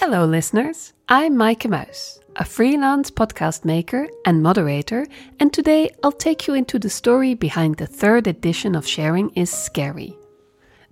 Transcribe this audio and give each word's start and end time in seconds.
Hello, 0.00 0.24
listeners. 0.24 0.92
I'm 1.08 1.34
Maaike 1.34 1.68
Muis, 1.68 2.20
a 2.36 2.44
freelance 2.44 3.10
podcast 3.10 3.64
maker 3.64 4.06
and 4.24 4.40
moderator, 4.40 5.04
and 5.40 5.52
today 5.52 5.90
I'll 6.04 6.12
take 6.12 6.46
you 6.46 6.54
into 6.54 6.78
the 6.78 6.88
story 6.88 7.34
behind 7.34 7.78
the 7.78 7.88
third 7.88 8.28
edition 8.28 8.76
of 8.76 8.86
Sharing 8.86 9.30
is 9.30 9.50
Scary. 9.50 10.16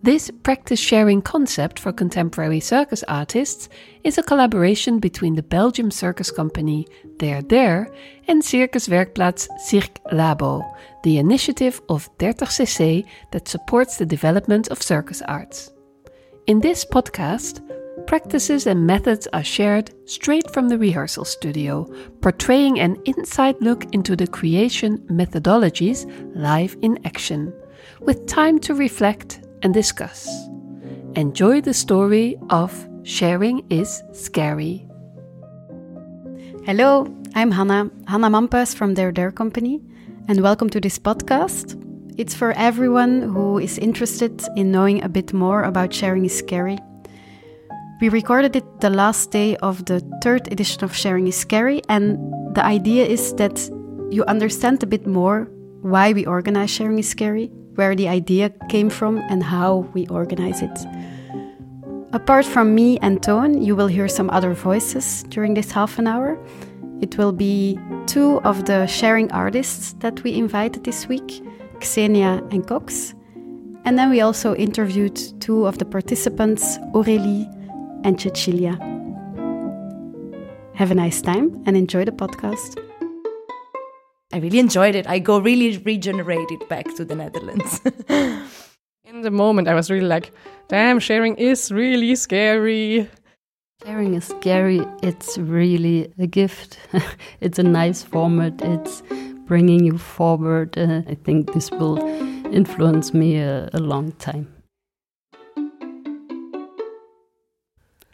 This 0.03 0.29
practice 0.43 0.81
sharing 0.81 1.23
concept 1.23 1.79
for 1.79 1.93
contemporary 1.93 2.59
circus 2.59 3.05
artists 3.07 3.69
is 4.03 4.19
a 4.19 4.25
collaboration 4.25 4.99
between 4.99 5.37
the 5.37 5.43
Belgium 5.45 5.93
circus 5.93 6.33
company 6.33 6.88
There 7.21 7.43
There 7.43 7.88
and 8.27 8.43
Circuswerkplaats 8.43 9.47
Cirk 9.61 10.03
Labo, 10.11 10.69
the 11.04 11.19
initiative 11.19 11.81
of 11.88 12.11
30cc 12.19 13.07
that 13.31 13.47
supports 13.47 13.99
the 13.99 14.07
development 14.07 14.67
of 14.67 14.83
circus 14.83 15.23
arts. 15.23 15.71
In 16.48 16.61
this 16.61 16.84
podcast, 16.84 17.66
practices 18.05 18.66
and 18.66 18.87
methods 18.87 19.27
are 19.33 19.42
shared 19.42 19.91
straight 20.05 20.51
from 20.52 20.69
the 20.69 20.79
rehearsal 20.79 21.25
studio, 21.25 21.84
portraying 22.21 22.79
an 22.79 22.97
inside 23.07 23.57
look 23.61 23.84
into 23.95 24.15
the 24.15 24.27
creation 24.27 24.98
methodologies 25.09 26.05
live 26.37 26.77
in 26.83 26.98
action, 27.07 27.52
with 28.01 28.27
time 28.27 28.59
to 28.59 28.74
reflect 28.74 29.41
and 29.62 29.73
discuss. 29.73 30.29
Enjoy 31.15 31.61
the 31.61 31.73
story 31.73 32.37
of 32.51 32.87
Sharing 33.02 33.66
is 33.71 34.02
Scary. 34.13 34.87
Hello, 36.65 37.07
I'm 37.35 37.51
Hanna, 37.51 37.91
Hanna 38.07 38.29
Mampas 38.29 38.74
from 38.74 38.95
There 38.95 39.13
There 39.13 39.33
Company, 39.33 39.80
and 40.29 40.43
welcome 40.43 40.69
to 40.71 40.80
this 40.80 40.99
podcast. 40.99 41.83
It's 42.19 42.35
for 42.35 42.52
everyone 42.52 43.23
who 43.23 43.59
is 43.59 43.79
interested 43.79 44.43
in 44.57 44.71
knowing 44.71 45.02
a 45.02 45.09
bit 45.09 45.33
more 45.33 45.63
about 45.63 45.95
Sharing 45.95 46.24
is 46.24 46.37
Scary. 46.37 46.79
We 47.99 48.11
recorded 48.11 48.55
it 48.55 48.81
the 48.83 48.91
last 48.91 49.31
day 49.31 49.57
of 49.57 49.87
the 49.87 50.01
third 50.23 50.53
edition 50.53 50.85
of 50.85 50.95
Sharing 50.95 51.29
is 51.29 51.37
Scary, 51.37 51.81
and 51.89 52.19
the 52.55 52.63
idea 52.63 53.07
is 53.07 53.33
that 53.37 53.71
you 54.11 54.23
understand 54.25 54.83
a 54.83 54.87
bit 54.87 55.07
more 55.07 55.49
why 55.80 56.13
we 56.13 56.27
organize 56.27 56.69
Sharing 56.69 56.99
is 56.99 57.09
Scary, 57.09 57.47
where 57.77 57.97
the 57.97 58.07
idea 58.07 58.51
came 58.69 58.91
from, 58.91 59.16
and 59.30 59.43
how 59.43 59.88
we 59.95 60.07
organize 60.09 60.61
it. 60.61 60.79
Apart 62.13 62.45
from 62.45 62.75
me 62.75 62.99
and 62.99 63.23
Toon, 63.23 63.63
you 63.63 63.75
will 63.75 63.87
hear 63.87 64.08
some 64.08 64.28
other 64.28 64.53
voices 64.53 65.22
during 65.31 65.55
this 65.55 65.72
half 65.72 65.98
an 65.98 66.06
hour. 66.06 66.38
It 67.00 67.16
will 67.16 67.33
be 67.33 67.78
two 68.06 68.42
of 68.42 68.66
the 68.66 68.86
sharing 68.86 69.33
artists 69.33 69.94
that 70.00 70.22
we 70.22 70.34
invited 70.34 70.84
this 70.84 71.08
week, 71.08 71.42
Xenia 71.83 72.42
and 72.50 72.66
Cox. 72.66 73.14
And 73.86 73.98
then 73.98 74.10
we 74.10 74.20
also 74.20 74.55
interviewed 74.55 75.19
two 75.41 75.66
of 75.66 75.78
the 75.78 75.86
participants, 75.86 76.77
Aurélie 76.92 77.55
and 78.06 78.20
Cecilia. 78.20 78.78
Have 80.74 80.92
a 80.92 80.94
nice 80.94 81.20
time 81.20 81.62
and 81.66 81.76
enjoy 81.76 82.04
the 82.04 82.12
podcast. 82.12 82.80
I 84.32 84.38
really 84.38 84.60
enjoyed 84.60 84.94
it. 84.94 85.08
I 85.08 85.18
go 85.18 85.38
really 85.38 85.78
regenerated 85.78 86.68
back 86.68 86.86
to 86.96 87.04
the 87.04 87.16
Netherlands. 87.16 87.80
In 89.04 89.22
the 89.22 89.30
moment, 89.30 89.66
I 89.66 89.74
was 89.74 89.90
really 89.90 90.06
like, 90.06 90.30
damn, 90.68 91.00
sharing 91.00 91.34
is 91.36 91.72
really 91.72 92.14
scary. 92.14 93.08
Sharing 93.84 94.14
is 94.14 94.26
scary. 94.26 94.86
It's 95.02 95.36
really 95.38 96.12
a 96.18 96.26
gift. 96.26 96.78
it's 97.41 97.58
a 97.58 97.62
nice 97.62 98.02
format. 98.02 98.60
It's 98.62 99.02
bringing 99.46 99.84
you 99.84 99.98
forward. 99.98 100.78
Uh, 100.78 101.02
I 101.08 101.14
think 101.14 101.54
this 101.54 101.70
will 101.70 101.98
influence 102.52 103.12
me 103.14 103.36
a, 103.36 103.68
a 103.72 103.80
long 103.80 104.12
time. 104.12 104.55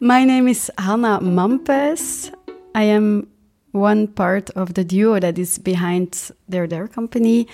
My 0.05 0.25
name 0.25 0.49
is 0.49 0.69
Hanna 0.79 1.21
Mampes. 1.21 2.33
I 2.75 2.83
am 2.83 3.29
one 3.71 4.09
part 4.09 4.51
of 4.57 4.75
the 4.75 4.83
duo 4.83 5.21
that 5.21 5.39
is 5.39 5.59
behind 5.59 6.33
There 6.49 6.67
There 6.67 6.89
company. 6.89 7.47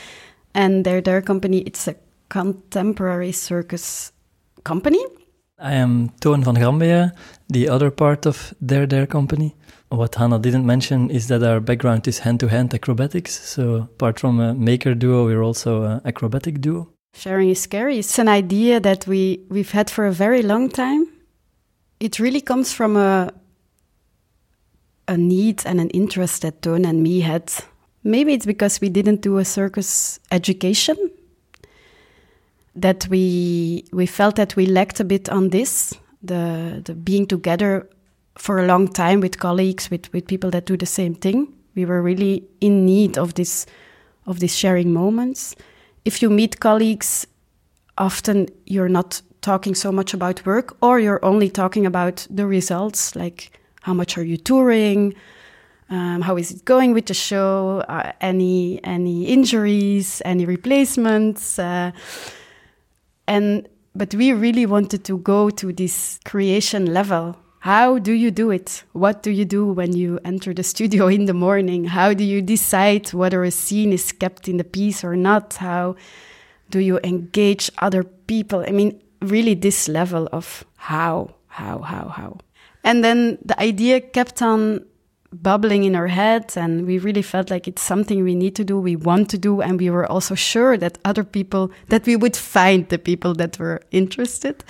And 0.55 0.83
There 0.83 1.03
There 1.03 1.20
company 1.20 1.58
it's 1.58 1.87
a 1.89 1.97
contemporary 2.31 3.33
circus 3.33 4.13
company. 4.64 5.05
I 5.58 5.75
am 5.75 6.11
toon 6.23 6.42
van 6.42 6.55
Grambea 6.55 7.13
the 7.51 7.69
other 7.69 7.91
part 7.91 8.25
of 8.25 8.55
There 8.63 8.87
There 8.87 9.07
company. 9.07 9.55
What 9.91 10.14
hannah 10.14 10.39
didn't 10.39 10.64
mention 10.64 11.11
is 11.11 11.29
that 11.29 11.42
our 11.42 11.61
background 11.61 12.08
is 12.08 12.20
hand-to-hand 12.20 12.73
acrobatics. 12.73 13.39
So 13.47 13.89
apart 13.92 14.19
from 14.19 14.41
a 14.41 14.55
maker 14.55 14.95
duo 14.95 15.27
we're 15.27 15.42
also 15.42 15.83
an 15.83 16.01
acrobatic 16.07 16.63
duo. 16.63 16.89
Sharing 17.13 17.51
is 17.51 17.61
scary. 17.61 17.98
It's 17.98 18.19
an 18.19 18.29
idea 18.29 18.81
that 18.81 19.07
we 19.07 19.41
we've 19.51 19.73
had 19.73 19.91
for 19.91 20.07
a 20.07 20.13
very 20.13 20.41
long 20.41 20.70
time 20.70 21.08
it 22.01 22.19
really 22.19 22.41
comes 22.41 22.73
from 22.73 22.97
a 22.97 23.33
a 25.09 25.17
need 25.17 25.63
and 25.64 25.81
an 25.81 25.89
interest 25.91 26.42
that 26.42 26.61
Toon 26.63 26.85
and 26.85 27.03
me 27.03 27.20
had. 27.20 27.51
Maybe 28.05 28.35
it's 28.35 28.47
because 28.47 28.81
we 28.81 28.91
didn't 28.91 29.23
do 29.23 29.39
a 29.39 29.45
circus 29.45 30.20
education 30.31 30.97
that 32.77 33.08
we 33.08 33.85
we 33.92 34.07
felt 34.07 34.37
that 34.37 34.55
we 34.55 34.67
lacked 34.67 35.01
a 35.01 35.05
bit 35.05 35.29
on 35.29 35.51
this 35.51 35.95
the 36.23 36.81
the 36.85 36.95
being 36.95 37.27
together 37.27 37.89
for 38.37 38.58
a 38.58 38.67
long 38.67 38.87
time 38.89 39.20
with 39.20 39.39
colleagues 39.39 39.91
with 39.91 40.13
with 40.13 40.27
people 40.27 40.51
that 40.51 40.67
do 40.67 40.77
the 40.77 40.87
same 40.87 41.14
thing 41.14 41.53
we 41.75 41.85
were 41.85 42.01
really 42.01 42.45
in 42.61 42.87
need 42.87 43.19
of 43.19 43.35
this 43.35 43.67
of 44.27 44.39
these 44.39 44.57
sharing 44.57 44.92
moments 44.92 45.57
if 46.05 46.23
you 46.23 46.31
meet 46.31 46.61
colleagues 46.61 47.27
often 47.97 48.47
you're 48.67 48.89
not 48.89 49.23
talking 49.41 49.75
so 49.75 49.93
much 49.93 50.15
about 50.15 50.45
work 50.45 50.77
or 50.83 50.99
you're 50.99 51.25
only 51.25 51.49
talking 51.49 51.87
about 51.87 52.27
the 52.31 52.47
results 52.47 53.15
like 53.15 53.59
how 53.83 53.95
much 53.95 54.19
are 54.19 54.25
you 54.25 54.37
touring? 54.37 55.15
Um, 55.91 56.21
how 56.21 56.37
is 56.37 56.51
it 56.51 56.65
going 56.67 56.93
with 56.93 57.07
the 57.07 57.15
show? 57.15 57.83
Uh, 57.89 58.13
any 58.21 58.85
any 58.85 59.25
injuries? 59.27 60.21
Any 60.25 60.45
replacements? 60.45 61.59
Uh, 61.59 61.93
and 63.27 63.67
but 63.95 64.15
we 64.15 64.33
really 64.33 64.67
wanted 64.67 65.05
to 65.05 65.19
go 65.19 65.51
to 65.51 65.73
this 65.73 66.20
creation 66.25 66.93
level. 66.93 67.37
How 67.61 67.99
do 67.99 68.13
you 68.13 68.31
do 68.31 68.51
it? 68.51 68.85
What 68.93 69.23
do 69.23 69.31
you 69.31 69.45
do 69.45 69.73
when 69.73 69.97
you 69.97 70.20
enter 70.25 70.55
the 70.55 70.63
studio 70.63 71.07
in 71.09 71.25
the 71.25 71.35
morning? 71.35 71.85
How 71.87 72.15
do 72.15 72.25
you 72.25 72.43
decide 72.43 73.13
whether 73.13 73.43
a 73.43 73.51
scene 73.51 73.93
is 73.93 74.13
kept 74.13 74.49
in 74.49 74.59
the 74.59 74.65
piece 74.65 75.03
or 75.03 75.17
not? 75.17 75.55
How 75.55 75.97
do 76.70 76.79
you 76.79 77.01
engage 77.03 77.70
other 77.79 78.05
people? 78.05 78.65
I 78.69 78.70
mean, 78.70 79.01
really, 79.20 79.55
this 79.55 79.89
level 79.89 80.29
of 80.33 80.64
how, 80.77 81.34
how, 81.46 81.80
how, 81.80 82.08
how. 82.08 82.39
And 82.84 83.05
then 83.05 83.39
the 83.45 83.58
idea 83.61 84.01
kept 84.01 84.40
on 84.42 84.84
bubbling 85.33 85.84
in 85.84 85.95
our 85.95 86.06
head 86.06 86.52
and 86.56 86.86
we 86.86 86.98
really 86.98 87.23
felt 87.23 87.51
like 87.51 87.68
it's 87.68 87.83
something 87.83 88.24
we 88.24 88.34
need 88.34 88.57
to 88.57 88.64
do 88.64 88.80
we 88.80 88.96
want 88.96 89.28
to 89.28 89.36
do 89.36 89.61
and 89.61 89.78
we 89.78 89.90
were 89.90 90.07
also 90.07 90.34
sure 90.34 90.78
that 90.78 90.96
other 91.05 91.23
people 91.23 91.70
that 91.89 92.07
we 92.07 92.17
would 92.17 92.36
find 92.36 92.89
the 92.89 92.98
people 92.98 93.34
that 93.34 93.58
were 93.58 93.80
interested 93.90 94.64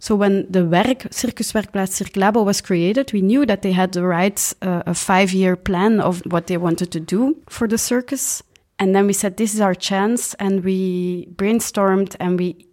so 0.00 0.16
when 0.16 0.50
the 0.50 0.64
werk 0.64 1.08
circuswerkplaats 1.10 1.92
cirk 1.92 2.12
labo 2.14 2.44
was 2.44 2.60
created 2.60 3.12
we 3.12 3.22
knew 3.22 3.46
that 3.46 3.62
they 3.62 3.70
had 3.70 3.92
the 3.92 4.02
right 4.02 4.52
uh, 4.62 4.82
a 4.86 4.94
five 4.94 5.32
year 5.32 5.54
plan 5.54 6.00
of 6.00 6.20
what 6.26 6.48
they 6.48 6.56
wanted 6.56 6.90
to 6.90 6.98
do 6.98 7.36
for 7.48 7.68
the 7.68 7.78
circus 7.78 8.42
and 8.80 8.96
then 8.96 9.06
we 9.06 9.12
said 9.12 9.36
this 9.36 9.54
is 9.54 9.60
our 9.60 9.74
chance 9.74 10.34
and 10.34 10.64
we 10.64 11.28
brainstormed 11.36 12.16
and 12.18 12.40
we 12.40 12.66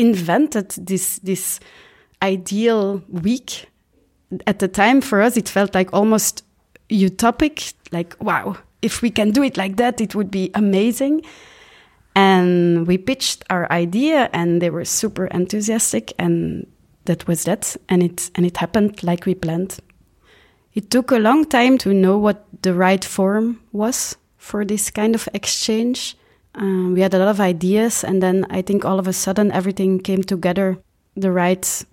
invented 0.00 0.70
this 0.70 1.18
this 1.18 1.60
ideal 2.22 3.02
week. 3.08 3.66
At 4.46 4.58
the 4.58 4.68
time 4.68 5.00
for 5.00 5.20
us 5.20 5.36
it 5.36 5.48
felt 5.48 5.74
like 5.74 5.92
almost 5.92 6.44
utopic 6.88 7.74
like 7.92 8.16
wow 8.20 8.56
if 8.82 9.02
we 9.02 9.10
can 9.10 9.30
do 9.30 9.42
it 9.42 9.56
like 9.56 9.76
that 9.76 10.00
it 10.00 10.14
would 10.14 10.30
be 10.30 10.50
amazing. 10.54 11.22
And 12.16 12.86
we 12.86 12.98
pitched 12.98 13.44
our 13.50 13.70
idea 13.70 14.28
and 14.32 14.60
they 14.60 14.70
were 14.70 14.84
super 14.84 15.26
enthusiastic 15.26 16.12
and 16.18 16.66
that 17.04 17.26
was 17.28 17.44
that. 17.44 17.76
And 17.88 18.02
it 18.02 18.30
and 18.34 18.44
it 18.46 18.56
happened 18.56 19.02
like 19.02 19.26
we 19.26 19.34
planned. 19.34 19.78
It 20.74 20.90
took 20.90 21.10
a 21.10 21.18
long 21.18 21.44
time 21.44 21.78
to 21.78 21.92
know 21.92 22.18
what 22.18 22.46
the 22.62 22.74
right 22.74 23.04
form 23.04 23.60
was 23.72 24.16
for 24.38 24.64
this 24.64 24.90
kind 24.90 25.14
of 25.14 25.28
exchange 25.34 26.16
um, 26.54 26.94
we 26.94 27.00
had 27.00 27.14
a 27.14 27.18
lot 27.18 27.28
of 27.28 27.40
ideas 27.40 28.04
and 28.04 28.22
then 28.22 28.46
i 28.50 28.62
think 28.62 28.84
all 28.84 28.98
of 28.98 29.06
a 29.06 29.12
sudden 29.12 29.50
everything 29.52 29.98
came 29.98 30.22
together 30.22 30.78
the 31.16 31.30
right 31.30 31.84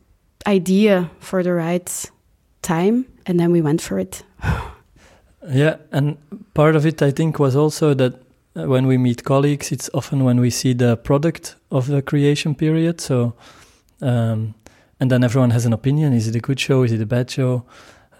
idea 0.46 1.10
for 1.20 1.44
the 1.44 1.54
right 1.54 2.12
time 2.62 3.06
and 3.26 3.40
then 3.40 3.52
we 3.52 3.62
went 3.62 3.82
for 3.82 4.00
it. 4.00 4.24
Yeah 5.50 5.78
and 5.94 6.18
part 6.54 6.76
of 6.76 6.86
it 6.86 7.02
i 7.02 7.12
think 7.12 7.40
was 7.40 7.56
also 7.56 7.94
that 7.94 8.14
when 8.54 8.86
we 8.86 8.98
meet 8.98 9.24
colleagues 9.24 9.72
it's 9.72 9.90
often 9.94 10.26
when 10.26 10.42
we 10.42 10.50
see 10.50 10.74
the 10.74 10.98
product 10.98 11.56
of 11.72 11.88
the 11.88 12.02
creation 12.02 12.54
period 12.54 13.00
so 13.00 13.34
um, 14.02 14.56
and 15.00 15.12
then 15.12 15.24
everyone 15.24 15.52
has 15.52 15.66
an 15.66 15.74
opinion. 15.74 16.14
Is 16.14 16.28
it 16.28 16.36
a 16.36 16.40
good 16.40 16.60
show? 16.60 16.84
Is 16.84 16.92
it 16.92 17.02
a 17.02 17.06
bad 17.06 17.30
show? 17.30 17.66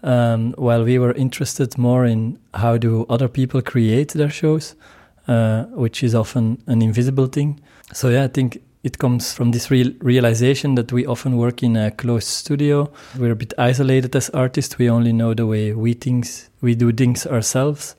Um, 0.04 0.54
while 0.58 0.84
we 0.84 1.00
were 1.00 1.14
interested 1.14 1.78
more 1.78 2.06
in 2.06 2.40
how 2.54 2.78
do 2.78 3.06
other 3.10 3.28
people 3.28 3.62
create 3.62 4.10
their 4.14 4.30
shows 4.30 4.76
uh, 5.28 5.64
which 5.66 6.04
is 6.04 6.16
often 6.16 6.62
an 6.68 6.82
invisible 6.82 7.28
thing 7.28 7.60
so 7.94 8.10
yeah 8.10 8.24
i 8.24 8.28
think 8.28 8.62
it 8.88 8.98
comes 9.00 9.34
from 9.34 9.52
this 9.52 9.70
real 9.70 9.92
realization 10.00 10.76
that 10.76 10.92
we 10.92 11.06
often 11.06 11.36
work 11.36 11.62
in 11.62 11.76
a 11.76 11.92
closed 11.92 12.28
studio. 12.28 12.90
We're 13.20 13.34
a 13.34 13.36
bit 13.36 13.54
isolated 13.58 14.16
as 14.16 14.30
artists. 14.30 14.78
We 14.78 14.90
only 14.90 15.12
know 15.12 15.34
the 15.34 15.46
way 15.46 15.74
we 15.74 15.94
things 15.94 16.50
we 16.62 16.76
do 16.76 16.94
things 16.94 17.28
ourselves. 17.28 17.96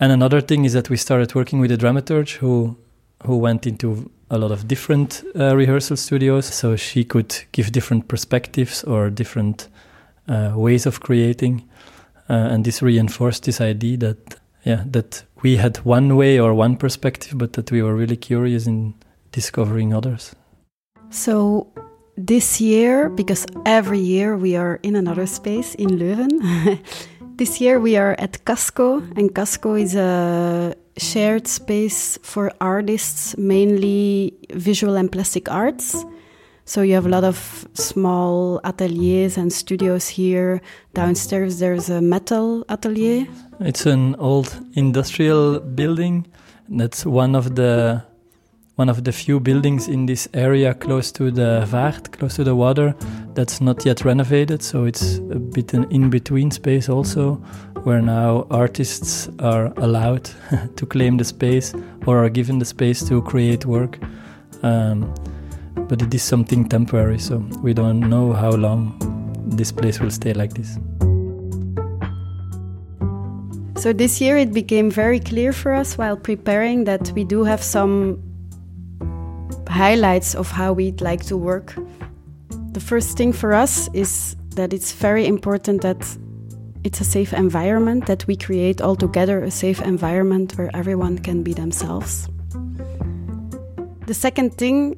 And 0.00 0.12
another 0.12 0.42
thing 0.42 0.64
is 0.64 0.72
that 0.74 0.90
we 0.90 0.96
started 0.96 1.34
working 1.34 1.60
with 1.60 1.72
a 1.72 1.76
dramaturge 1.76 2.36
who 2.36 2.76
who 3.24 3.38
went 3.38 3.66
into 3.66 4.10
a 4.30 4.38
lot 4.38 4.50
of 4.50 4.68
different 4.68 5.24
uh, 5.34 5.56
rehearsal 5.56 5.96
studios, 5.96 6.46
so 6.46 6.76
she 6.76 7.04
could 7.04 7.34
give 7.52 7.72
different 7.72 8.06
perspectives 8.08 8.84
or 8.84 9.10
different 9.10 9.68
uh, 10.28 10.52
ways 10.54 10.86
of 10.86 11.00
creating, 11.00 11.64
uh, 12.28 12.52
and 12.52 12.64
this 12.64 12.82
reinforced 12.82 13.44
this 13.44 13.60
idea 13.60 13.96
that 13.96 14.36
yeah 14.64 14.84
that 14.86 15.24
we 15.42 15.56
had 15.56 15.78
one 15.78 16.16
way 16.16 16.38
or 16.38 16.54
one 16.54 16.76
perspective, 16.76 17.38
but 17.38 17.52
that 17.54 17.70
we 17.70 17.82
were 17.82 17.94
really 17.94 18.16
curious 18.16 18.66
in 18.66 18.94
discovering 19.32 19.92
others. 19.94 20.34
So 21.10 21.66
this 22.16 22.60
year, 22.60 23.08
because 23.08 23.46
every 23.64 24.00
year 24.00 24.36
we 24.36 24.56
are 24.56 24.80
in 24.82 24.96
another 24.96 25.26
space 25.26 25.74
in 25.76 25.98
Leuven, 25.98 26.80
this 27.36 27.60
year 27.60 27.78
we 27.80 27.96
are 27.96 28.16
at 28.18 28.44
Casco, 28.44 28.98
and 29.16 29.34
Casco 29.34 29.74
is 29.74 29.94
a 29.94 30.74
shared 30.96 31.46
space 31.46 32.18
for 32.22 32.52
artists, 32.60 33.36
mainly 33.38 34.34
visual 34.52 34.96
and 34.96 35.10
plastic 35.10 35.50
arts. 35.50 36.04
So 36.68 36.82
you 36.82 36.92
have 36.96 37.06
a 37.06 37.08
lot 37.08 37.24
of 37.24 37.66
small 37.72 38.60
ateliers 38.62 39.38
and 39.38 39.50
studios 39.50 40.06
here. 40.06 40.60
Downstairs 40.92 41.60
there's 41.60 41.88
a 41.88 42.02
metal 42.02 42.62
atelier. 42.68 43.26
It's 43.60 43.86
an 43.86 44.14
old 44.16 44.54
industrial 44.74 45.60
building. 45.60 46.26
That's 46.68 47.06
one 47.06 47.34
of 47.34 47.54
the 47.54 48.04
one 48.76 48.90
of 48.90 49.02
the 49.04 49.12
few 49.12 49.40
buildings 49.40 49.88
in 49.88 50.04
this 50.04 50.28
area 50.34 50.74
close 50.74 51.10
to 51.12 51.30
the 51.30 51.66
Vaart, 51.66 52.12
close 52.12 52.36
to 52.36 52.44
the 52.44 52.54
water, 52.54 52.94
that's 53.32 53.62
not 53.62 53.86
yet 53.86 54.04
renovated. 54.04 54.62
So 54.62 54.84
it's 54.84 55.16
a 55.16 55.38
bit 55.38 55.72
an 55.72 55.90
in 55.90 56.10
between 56.10 56.50
space 56.50 56.90
also, 56.90 57.36
where 57.84 58.02
now 58.02 58.46
artists 58.50 59.30
are 59.38 59.72
allowed 59.78 60.28
to 60.76 60.84
claim 60.84 61.16
the 61.16 61.24
space 61.24 61.72
or 62.04 62.22
are 62.22 62.28
given 62.28 62.58
the 62.58 62.66
space 62.66 63.02
to 63.08 63.22
create 63.22 63.64
work. 63.64 63.98
Um, 64.62 65.14
but 65.88 66.02
it 66.02 66.14
is 66.14 66.22
something 66.22 66.68
temporary, 66.68 67.18
so 67.18 67.38
we 67.62 67.72
don't 67.72 68.00
know 68.00 68.32
how 68.32 68.50
long 68.50 68.96
this 69.46 69.72
place 69.72 70.00
will 70.00 70.10
stay 70.10 70.34
like 70.34 70.52
this. 70.52 70.78
So 73.76 73.92
this 73.92 74.20
year 74.20 74.36
it 74.36 74.52
became 74.52 74.90
very 74.90 75.20
clear 75.20 75.52
for 75.52 75.72
us 75.72 75.96
while 75.96 76.16
preparing 76.16 76.84
that 76.84 77.12
we 77.14 77.24
do 77.24 77.44
have 77.44 77.62
some 77.62 78.20
highlights 79.68 80.34
of 80.34 80.50
how 80.50 80.72
we'd 80.72 81.00
like 81.00 81.24
to 81.26 81.36
work. 81.36 81.74
The 82.72 82.80
first 82.80 83.16
thing 83.16 83.32
for 83.32 83.54
us 83.54 83.88
is 83.94 84.36
that 84.56 84.72
it's 84.72 84.92
very 84.92 85.26
important 85.26 85.82
that 85.82 86.16
it's 86.84 87.00
a 87.00 87.04
safe 87.04 87.32
environment, 87.32 88.06
that 88.06 88.26
we 88.26 88.36
create 88.36 88.80
all 88.80 88.96
together 88.96 89.42
a 89.42 89.50
safe 89.50 89.80
environment 89.80 90.58
where 90.58 90.70
everyone 90.74 91.18
can 91.18 91.42
be 91.42 91.52
themselves. 91.52 92.28
The 94.06 94.14
second 94.14 94.54
thing 94.56 94.96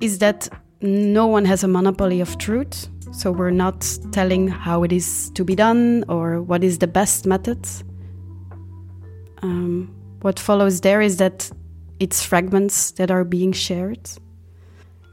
is 0.00 0.18
that 0.18 0.48
no 0.80 1.26
one 1.26 1.44
has 1.44 1.64
a 1.64 1.68
monopoly 1.68 2.20
of 2.20 2.38
truth. 2.38 2.88
So 3.12 3.32
we're 3.32 3.50
not 3.50 3.86
telling 4.12 4.48
how 4.48 4.82
it 4.82 4.92
is 4.92 5.30
to 5.30 5.44
be 5.44 5.54
done 5.54 6.04
or 6.08 6.42
what 6.42 6.62
is 6.62 6.78
the 6.78 6.86
best 6.86 7.26
method. 7.26 7.66
Um, 9.42 9.94
what 10.20 10.38
follows 10.38 10.80
there 10.80 11.00
is 11.00 11.16
that 11.16 11.50
it's 12.00 12.24
fragments 12.24 12.92
that 12.92 13.10
are 13.10 13.24
being 13.24 13.52
shared. 13.52 14.08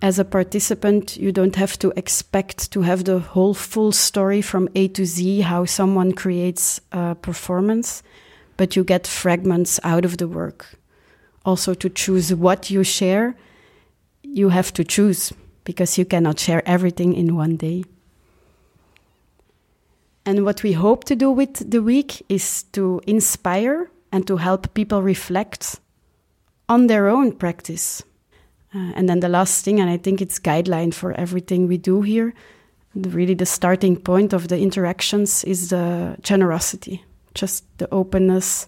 As 0.01 0.19
a 0.19 0.25
participant, 0.25 1.17
you 1.17 1.31
don't 1.31 1.55
have 1.55 1.79
to 1.79 1.93
expect 1.95 2.71
to 2.73 2.81
have 2.81 3.05
the 3.05 3.19
whole 3.19 3.53
full 3.53 3.91
story 3.91 4.41
from 4.41 4.69
A 4.75 4.87
to 4.89 5.05
Z, 5.05 5.41
how 5.41 5.65
someone 5.65 6.11
creates 6.11 6.79
a 6.91 7.15
performance, 7.15 8.03
but 8.57 8.75
you 8.75 8.83
get 8.83 9.07
fragments 9.07 9.79
out 9.83 10.05
of 10.05 10.17
the 10.17 10.27
work. 10.27 10.77
Also, 11.43 11.73
to 11.73 11.89
choose 11.89 12.33
what 12.33 12.69
you 12.69 12.83
share, 12.83 13.35
you 14.27 14.49
have 14.49 14.73
to 14.73 14.83
choose 14.83 15.33
because 15.63 15.97
you 15.97 16.05
cannot 16.05 16.39
share 16.39 16.67
everything 16.67 17.13
in 17.13 17.35
one 17.35 17.57
day. 17.57 17.83
And 20.25 20.43
what 20.43 20.63
we 20.63 20.73
hope 20.73 21.03
to 21.05 21.15
do 21.15 21.31
with 21.31 21.69
the 21.69 21.81
week 21.81 22.25
is 22.29 22.63
to 22.73 23.01
inspire 23.05 23.91
and 24.11 24.25
to 24.27 24.37
help 24.37 24.73
people 24.73 25.01
reflect 25.01 25.79
on 26.67 26.87
their 26.87 27.07
own 27.07 27.31
practice. 27.31 28.01
Uh, 28.73 28.91
and 28.95 29.07
then 29.07 29.19
the 29.19 29.29
last 29.29 29.63
thing, 29.63 29.79
and 29.79 29.89
I 29.89 29.97
think 29.97 30.21
it's 30.21 30.39
guideline 30.39 30.93
for 30.93 31.13
everything 31.13 31.67
we 31.67 31.77
do 31.77 32.01
here, 32.01 32.33
the, 32.95 33.09
really 33.09 33.35
the 33.35 33.45
starting 33.45 33.97
point 33.97 34.33
of 34.33 34.47
the 34.47 34.59
interactions 34.59 35.43
is 35.43 35.69
the 35.69 36.17
generosity, 36.21 37.03
just 37.33 37.65
the 37.77 37.87
openness, 37.93 38.67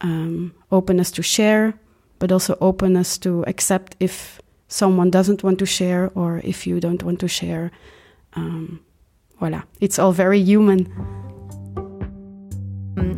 um, 0.00 0.54
openness 0.70 1.10
to 1.12 1.22
share, 1.22 1.74
but 2.18 2.30
also 2.30 2.56
openness 2.60 3.18
to 3.18 3.44
accept 3.46 3.96
if 4.00 4.40
someone 4.74 5.08
doesn't 5.08 5.44
want 5.44 5.58
to 5.60 5.66
share 5.66 6.10
or 6.16 6.40
if 6.42 6.66
you 6.66 6.80
don't 6.80 7.02
want 7.04 7.20
to 7.20 7.28
share. 7.28 7.70
Um, 8.34 8.80
voila, 9.38 9.62
it's 9.80 10.00
all 10.00 10.10
very 10.10 10.40
human. 10.40 10.90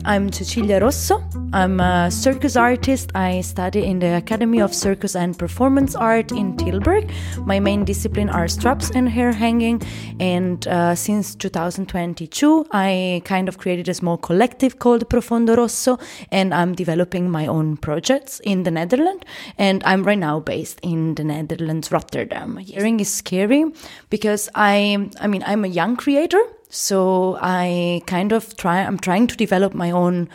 I'm 0.04 0.32
Cecilia 0.32 0.80
Rosso. 0.80 1.22
I'm 1.52 1.80
a 1.80 2.10
circus 2.10 2.56
artist. 2.56 3.10
I 3.14 3.40
study 3.40 3.84
in 3.84 3.98
the 3.98 4.16
Academy 4.16 4.60
of 4.60 4.74
Circus 4.74 5.16
and 5.16 5.38
Performance 5.38 5.94
Art 5.94 6.32
in 6.32 6.56
Tilburg. 6.56 7.10
My 7.46 7.60
main 7.60 7.84
discipline 7.84 8.28
are 8.30 8.48
straps 8.48 8.90
and 8.90 9.08
hair 9.08 9.32
hanging. 9.32 9.82
And 10.20 10.66
uh, 10.68 10.94
since 10.94 11.34
2022, 11.34 12.66
I 12.72 13.22
kind 13.24 13.48
of 13.48 13.58
created 13.58 13.88
a 13.88 13.94
small 13.94 14.16
collective 14.16 14.78
called 14.78 15.08
Profondo 15.08 15.56
Rosso, 15.56 15.98
and 16.30 16.54
I'm 16.54 16.74
developing 16.74 17.30
my 17.30 17.46
own 17.46 17.76
projects 17.76 18.40
in 18.40 18.62
the 18.64 18.70
Netherlands. 18.70 19.24
And 19.58 19.82
I'm 19.84 20.04
right 20.04 20.18
now 20.18 20.40
based 20.40 20.80
in 20.82 21.14
the 21.14 21.24
Netherlands, 21.24 21.92
Rotterdam. 21.92 22.58
Sharing 22.64 23.00
is 23.00 23.12
scary 23.12 23.64
because 24.10 24.48
I, 24.54 25.10
I 25.20 25.26
mean, 25.26 25.42
I'm 25.46 25.64
a 25.64 25.68
young 25.68 25.96
creator 25.96 26.42
so 26.68 27.38
I 27.40 28.02
kind 28.06 28.32
of 28.32 28.56
try, 28.56 28.80
I'm 28.82 28.98
trying 28.98 29.28
to 29.28 29.36
develop 29.36 29.74
my 29.74 29.90
own 29.90 30.28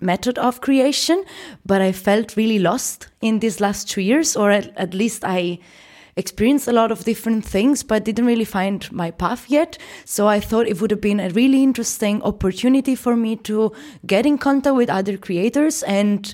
method 0.00 0.38
of 0.38 0.60
creation, 0.60 1.24
but 1.66 1.80
I 1.80 1.92
felt 1.92 2.36
really 2.36 2.58
lost 2.58 3.08
in 3.20 3.40
these 3.40 3.60
last 3.60 3.90
two 3.90 4.00
years, 4.00 4.36
or 4.36 4.50
at, 4.50 4.76
at 4.76 4.94
least 4.94 5.24
I 5.24 5.58
experienced 6.16 6.68
a 6.68 6.72
lot 6.72 6.92
of 6.92 7.04
different 7.04 7.44
things, 7.44 7.82
but 7.82 8.04
didn't 8.04 8.26
really 8.26 8.44
find 8.44 8.90
my 8.92 9.10
path 9.10 9.50
yet. 9.50 9.78
So 10.04 10.28
I 10.28 10.40
thought 10.40 10.68
it 10.68 10.80
would 10.80 10.90
have 10.90 11.00
been 11.00 11.20
a 11.20 11.30
really 11.30 11.62
interesting 11.62 12.22
opportunity 12.22 12.94
for 12.94 13.16
me 13.16 13.36
to 13.36 13.72
get 14.06 14.26
in 14.26 14.38
contact 14.38 14.76
with 14.76 14.88
other 14.88 15.16
creators 15.16 15.82
and 15.82 16.32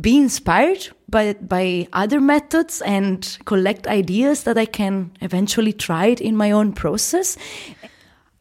be 0.00 0.18
inspired 0.18 0.88
by, 1.08 1.34
by 1.34 1.86
other 1.92 2.20
methods 2.20 2.82
and 2.82 3.38
collect 3.44 3.86
ideas 3.86 4.42
that 4.42 4.58
I 4.58 4.64
can 4.64 5.12
eventually 5.20 5.72
try 5.72 6.06
it 6.06 6.20
in 6.20 6.36
my 6.36 6.50
own 6.50 6.72
process. 6.72 7.36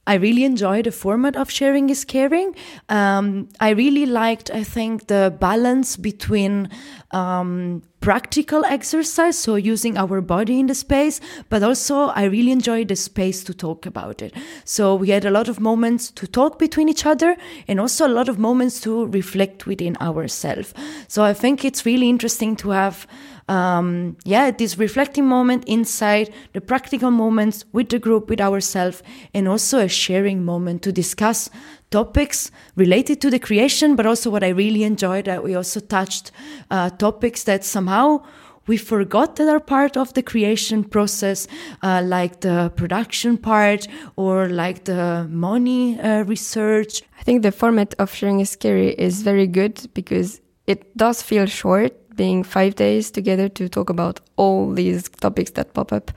I 0.07 0.15
really 0.15 0.43
enjoy 0.43 0.81
the 0.81 0.91
format 0.91 1.35
of 1.35 1.51
sharing 1.51 1.89
is 1.89 2.05
caring. 2.05 2.55
Um, 2.89 3.49
I 3.59 3.69
really 3.69 4.05
liked, 4.05 4.49
I 4.51 4.63
think, 4.63 5.07
the 5.07 5.35
balance 5.39 5.95
between 5.95 6.69
um, 7.11 7.83
practical 8.01 8.65
exercise, 8.65 9.37
so 9.37 9.55
using 9.55 9.95
our 9.95 10.21
body 10.21 10.59
in 10.59 10.65
the 10.65 10.75
space, 10.75 11.21
but 11.49 11.63
also 11.63 12.07
I 12.07 12.25
really 12.25 12.51
enjoyed 12.51 12.87
the 12.87 12.95
space 12.95 13.43
to 13.45 13.53
talk 13.53 13.85
about 13.85 14.21
it. 14.21 14.33
So 14.65 14.95
we 14.95 15.09
had 15.09 15.23
a 15.23 15.31
lot 15.31 15.47
of 15.47 15.59
moments 15.59 16.11
to 16.11 16.27
talk 16.27 16.59
between 16.59 16.89
each 16.89 17.05
other 17.05 17.37
and 17.67 17.79
also 17.79 18.07
a 18.07 18.09
lot 18.09 18.27
of 18.27 18.39
moments 18.39 18.81
to 18.81 19.05
reflect 19.05 19.67
within 19.67 19.95
ourselves. 20.01 20.73
So 21.07 21.23
I 21.23 21.33
think 21.33 21.63
it's 21.63 21.85
really 21.85 22.09
interesting 22.09 22.55
to 22.57 22.71
have 22.71 23.07
um, 23.47 24.15
yeah, 24.23 24.49
this 24.51 24.77
reflecting 24.77 25.27
moment 25.27 25.65
inside 25.67 26.33
the 26.53 26.61
practical 26.61 27.11
moments 27.11 27.65
with 27.73 27.89
the 27.89 27.99
group, 27.99 28.29
with 28.29 28.39
ourselves, 28.39 29.03
and 29.33 29.47
also 29.47 29.79
a 29.79 29.89
sharing 29.89 30.45
moment 30.45 30.83
to 30.83 30.91
discuss 30.91 31.49
topics 31.91 32.49
related 32.75 33.21
to 33.21 33.29
the 33.29 33.39
creation, 33.39 33.95
but 33.95 34.05
also 34.05 34.29
what 34.29 34.43
I 34.43 34.49
really 34.49 34.83
enjoyed 34.83 35.25
that 35.25 35.43
we 35.43 35.55
also 35.55 35.79
touched 35.79 36.31
uh, 36.71 36.89
topics 36.89 37.43
that 37.43 37.63
somehow 37.63 38.23
we 38.67 38.77
forgot 38.77 39.35
that 39.35 39.49
are 39.49 39.59
part 39.59 39.97
of 39.97 40.13
the 40.13 40.23
creation 40.23 40.83
process, 40.83 41.47
uh, 41.83 42.01
like 42.05 42.41
the 42.41 42.71
production 42.75 43.37
part 43.37 43.87
or 44.15 44.49
like 44.49 44.85
the 44.85 45.27
money 45.29 45.99
uh, 45.99 46.23
research. 46.23 47.01
I 47.19 47.23
think 47.23 47.43
the 47.43 47.51
format 47.51 47.93
of 47.99 48.13
sharing 48.13 48.39
is 48.39 48.51
scary 48.51 48.93
is 48.93 49.23
very 49.23 49.47
good 49.47 49.89
because 49.93 50.41
it 50.67 50.95
does 50.95 51.21
feel 51.21 51.45
short 51.47 51.93
being 52.15 52.43
five 52.43 52.75
days 52.75 53.11
together 53.11 53.49
to 53.49 53.67
talk 53.67 53.89
about 53.89 54.19
all 54.35 54.71
these 54.71 55.09
topics 55.09 55.51
that 55.51 55.73
pop 55.73 55.91
up. 55.91 56.11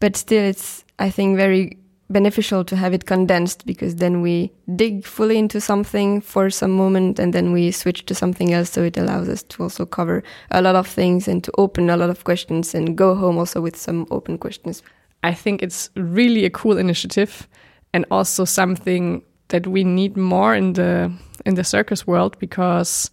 But 0.00 0.16
still, 0.16 0.44
it's, 0.44 0.84
I 0.98 1.10
think, 1.10 1.36
very 1.36 1.76
beneficial 2.10 2.64
to 2.64 2.76
have 2.76 2.94
it 2.94 3.06
condensed 3.06 3.66
because 3.66 3.96
then 3.96 4.22
we 4.22 4.50
dig 4.76 5.04
fully 5.04 5.38
into 5.38 5.60
something 5.60 6.20
for 6.20 6.48
some 6.50 6.70
moment 6.70 7.18
and 7.18 7.34
then 7.34 7.52
we 7.52 7.70
switch 7.70 8.06
to 8.06 8.14
something 8.14 8.52
else. 8.52 8.70
So 8.70 8.82
it 8.82 8.96
allows 8.96 9.28
us 9.28 9.42
to 9.44 9.62
also 9.62 9.84
cover 9.84 10.22
a 10.50 10.62
lot 10.62 10.74
of 10.74 10.86
things 10.86 11.28
and 11.28 11.44
to 11.44 11.52
open 11.58 11.90
a 11.90 11.96
lot 11.96 12.10
of 12.10 12.24
questions 12.24 12.74
and 12.74 12.96
go 12.96 13.14
home 13.14 13.38
also 13.38 13.60
with 13.60 13.76
some 13.76 14.06
open 14.10 14.38
questions. 14.38 14.82
I 15.22 15.34
think 15.34 15.62
it's 15.62 15.90
really 15.96 16.44
a 16.44 16.50
cool 16.50 16.78
initiative 16.78 17.48
and 17.92 18.06
also 18.10 18.44
something 18.44 19.22
that 19.48 19.66
we 19.66 19.84
need 19.84 20.16
more 20.16 20.54
in 20.54 20.74
the 20.74 21.12
in 21.44 21.54
the 21.54 21.64
circus 21.64 22.06
world 22.06 22.38
because 22.38 23.10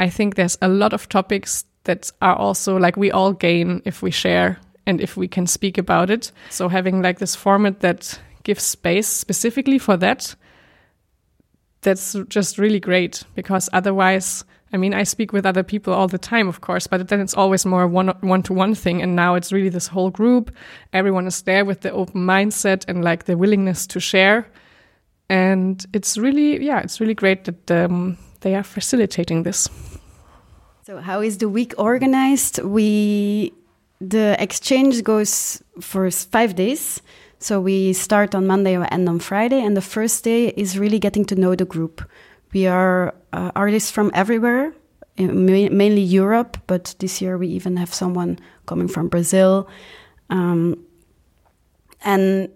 I 0.00 0.10
think 0.10 0.34
there's 0.34 0.58
a 0.60 0.68
lot 0.68 0.92
of 0.92 1.08
topics 1.08 1.64
that 1.84 2.10
are 2.20 2.36
also 2.36 2.76
like 2.76 2.96
we 2.96 3.10
all 3.10 3.32
gain 3.32 3.82
if 3.84 4.02
we 4.02 4.10
share 4.10 4.58
and 4.86 5.00
if 5.00 5.16
we 5.16 5.28
can 5.28 5.46
speak 5.46 5.78
about 5.78 6.10
it. 6.10 6.32
So 6.50 6.68
having 6.68 7.02
like 7.02 7.18
this 7.18 7.34
format 7.34 7.80
that 7.80 8.18
gives 8.44 8.62
space 8.62 9.08
specifically 9.08 9.78
for 9.78 9.96
that, 9.96 10.34
that's 11.82 12.16
just 12.28 12.58
really 12.58 12.80
great 12.80 13.24
because 13.34 13.68
otherwise, 13.72 14.44
I 14.72 14.76
mean, 14.76 14.94
I 14.94 15.04
speak 15.04 15.32
with 15.32 15.46
other 15.46 15.62
people 15.62 15.92
all 15.92 16.08
the 16.08 16.18
time, 16.18 16.48
of 16.48 16.60
course, 16.60 16.86
but 16.86 17.08
then 17.08 17.20
it's 17.20 17.34
always 17.34 17.66
more 17.66 17.86
one 17.86 18.08
one 18.20 18.42
to 18.44 18.52
one 18.52 18.74
thing. 18.74 19.02
And 19.02 19.14
now 19.14 19.34
it's 19.34 19.52
really 19.52 19.68
this 19.68 19.86
whole 19.88 20.10
group. 20.10 20.54
Everyone 20.92 21.26
is 21.26 21.42
there 21.42 21.64
with 21.64 21.80
the 21.80 21.92
open 21.92 22.22
mindset 22.26 22.84
and 22.88 23.04
like 23.04 23.24
the 23.24 23.36
willingness 23.36 23.86
to 23.88 24.00
share. 24.00 24.46
And 25.28 25.84
it's 25.92 26.16
really, 26.16 26.64
yeah, 26.64 26.80
it's 26.80 27.00
really 27.00 27.14
great 27.14 27.44
that 27.44 27.70
um, 27.70 28.16
they 28.40 28.54
are 28.54 28.62
facilitating 28.62 29.42
this. 29.42 29.68
So, 30.84 30.98
how 30.98 31.20
is 31.20 31.38
the 31.38 31.48
week 31.48 31.74
organized? 31.78 32.62
We 32.62 33.52
the 34.00 34.36
exchange 34.38 35.02
goes 35.02 35.62
for 35.80 36.10
five 36.10 36.54
days. 36.54 37.00
So 37.38 37.60
we 37.60 37.92
start 37.92 38.34
on 38.34 38.46
Monday 38.46 38.74
and 38.74 38.88
end 38.90 39.08
on 39.08 39.18
Friday. 39.18 39.60
And 39.60 39.76
the 39.76 39.82
first 39.82 40.24
day 40.24 40.48
is 40.48 40.78
really 40.78 40.98
getting 40.98 41.24
to 41.26 41.34
know 41.34 41.54
the 41.54 41.64
group. 41.64 42.02
We 42.52 42.66
are 42.66 43.14
uh, 43.32 43.52
artists 43.54 43.90
from 43.90 44.10
everywhere, 44.14 44.72
mainly 45.18 46.00
Europe, 46.00 46.58
but 46.66 46.94
this 46.98 47.20
year 47.20 47.36
we 47.36 47.48
even 47.48 47.76
have 47.76 47.92
someone 47.92 48.38
coming 48.66 48.88
from 48.88 49.08
Brazil. 49.08 49.68
Um, 50.30 50.82
and 52.02 52.48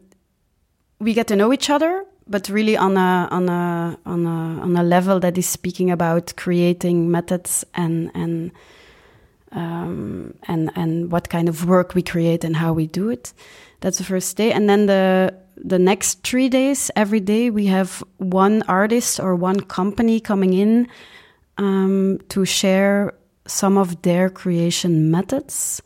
we 0.98 1.14
get 1.14 1.26
to 1.28 1.36
know 1.36 1.52
each 1.52 1.70
other, 1.70 2.04
but 2.26 2.48
really 2.48 2.76
on 2.76 2.96
a 2.96 3.28
on 3.30 3.48
a 3.48 3.98
on 4.06 4.26
a 4.26 4.62
on 4.62 4.76
a 4.76 4.82
level 4.82 5.18
that 5.20 5.36
is 5.36 5.48
speaking 5.48 5.90
about 5.90 6.34
creating 6.36 7.10
methods 7.10 7.64
and 7.74 8.10
and 8.14 8.52
um, 9.52 10.34
and 10.48 10.70
and 10.76 11.10
what 11.10 11.28
kind 11.28 11.48
of 11.48 11.66
work 11.66 11.94
we 11.94 12.02
create 12.02 12.44
and 12.44 12.56
how 12.56 12.72
we 12.72 12.86
do 12.86 13.10
it. 13.10 13.32
That's 13.80 13.98
the 13.98 14.04
first 14.04 14.36
day, 14.36 14.52
and 14.52 14.68
then 14.68 14.86
the 14.86 15.34
the 15.56 15.78
next 15.78 16.22
three 16.22 16.48
days, 16.48 16.90
every 16.96 17.20
day 17.20 17.50
we 17.50 17.66
have 17.66 18.02
one 18.18 18.62
artist 18.68 19.20
or 19.20 19.34
one 19.34 19.60
company 19.60 20.20
coming 20.20 20.52
in 20.54 20.88
um, 21.58 22.18
to 22.28 22.44
share 22.44 23.14
some 23.46 23.76
of 23.76 24.02
their 24.02 24.30
creation 24.30 25.10
methods. 25.10 25.82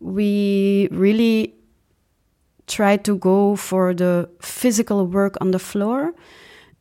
We 0.00 0.88
really 0.90 1.54
try 2.66 2.96
to 2.98 3.16
go 3.16 3.56
for 3.56 3.94
the 3.94 4.28
physical 4.40 5.06
work 5.06 5.36
on 5.40 5.50
the 5.50 5.58
floor. 5.58 6.14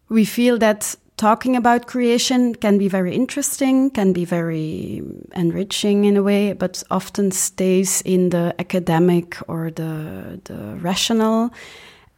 We 0.09 0.25
feel 0.25 0.57
that 0.59 0.95
talking 1.19 1.57
about 1.57 1.85
creation 1.85 2.55
can 2.55 2.77
be 2.77 2.87
very 2.87 3.13
interesting, 3.13 3.89
can 3.89 4.13
be 4.13 4.23
very 4.23 5.03
enriching 5.35 6.05
in 6.05 6.15
a 6.15 6.23
way, 6.23 6.53
but 6.53 6.81
often 6.89 7.29
stays 7.31 8.01
in 8.03 8.29
the 8.29 8.55
academic 8.57 9.37
or 9.49 9.69
the, 9.69 10.39
the 10.45 10.77
rational. 10.81 11.49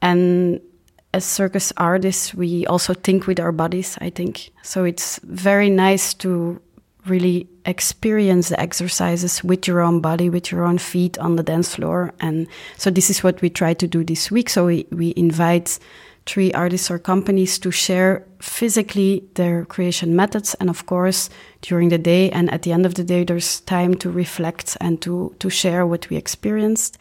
And 0.03 0.61
as 1.15 1.25
circus 1.25 1.73
artists, 1.77 2.35
we 2.35 2.67
also 2.67 2.93
think 2.93 3.25
with 3.25 3.39
our 3.39 3.51
bodies, 3.51 3.97
I 3.99 4.11
think. 4.11 4.51
So 4.61 4.83
it's 4.83 5.19
very 5.23 5.71
nice 5.71 6.13
to 6.15 6.61
really 7.07 7.47
experience 7.65 8.49
the 8.49 8.59
exercises 8.59 9.43
with 9.43 9.67
your 9.67 9.81
own 9.81 9.99
body, 9.99 10.29
with 10.29 10.51
your 10.51 10.63
own 10.63 10.77
feet 10.77 11.17
on 11.17 11.37
the 11.37 11.43
dance 11.43 11.73
floor. 11.73 12.13
And 12.19 12.45
so 12.77 12.91
this 12.91 13.09
is 13.09 13.23
what 13.23 13.41
we 13.41 13.49
try 13.49 13.73
to 13.73 13.87
do 13.87 14.03
this 14.03 14.29
week. 14.29 14.47
So 14.47 14.67
we, 14.67 14.85
we 14.91 15.15
invite 15.17 15.79
three 16.25 16.51
artists 16.53 16.91
or 16.91 16.99
companies 16.99 17.57
to 17.59 17.71
share 17.71 18.25
physically 18.39 19.23
their 19.35 19.65
creation 19.65 20.15
methods. 20.15 20.53
And 20.55 20.69
of 20.69 20.85
course 20.85 21.29
during 21.61 21.89
the 21.89 21.97
day 21.97 22.29
and 22.31 22.51
at 22.51 22.61
the 22.63 22.71
end 22.71 22.85
of 22.85 22.95
the 22.95 23.03
day 23.03 23.23
there's 23.23 23.61
time 23.61 23.95
to 23.95 24.09
reflect 24.09 24.77
and 24.79 25.01
to 25.01 25.35
to 25.39 25.49
share 25.49 25.85
what 25.85 26.09
we 26.09 26.17
experienced. 26.17 26.97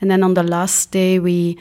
And 0.00 0.10
then 0.10 0.22
on 0.22 0.34
the 0.34 0.42
last 0.42 0.90
day 0.90 1.18
we 1.18 1.58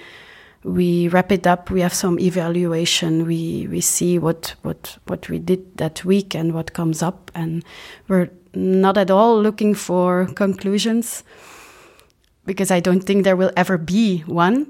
we 0.64 1.08
wrap 1.08 1.32
it 1.32 1.48
up. 1.48 1.72
We 1.72 1.82
have 1.82 1.94
some 1.94 2.20
evaluation. 2.20 3.26
We 3.26 3.68
we 3.68 3.82
see 3.82 4.20
what 4.20 4.56
what 4.64 4.98
what 5.08 5.30
we 5.30 5.40
did 5.40 5.78
that 5.78 6.04
week 6.04 6.36
and 6.36 6.54
what 6.54 6.74
comes 6.74 7.02
up. 7.02 7.32
And 7.34 7.64
we're 8.08 8.30
not 8.54 8.98
at 8.98 9.10
all 9.10 9.42
looking 9.42 9.76
for 9.76 10.26
conclusions 10.36 11.24
because 12.46 12.72
i 12.72 12.80
don't 12.80 13.02
think 13.02 13.24
there 13.24 13.38
will 13.38 13.52
ever 13.56 13.78
be 13.78 14.20
one. 14.26 14.68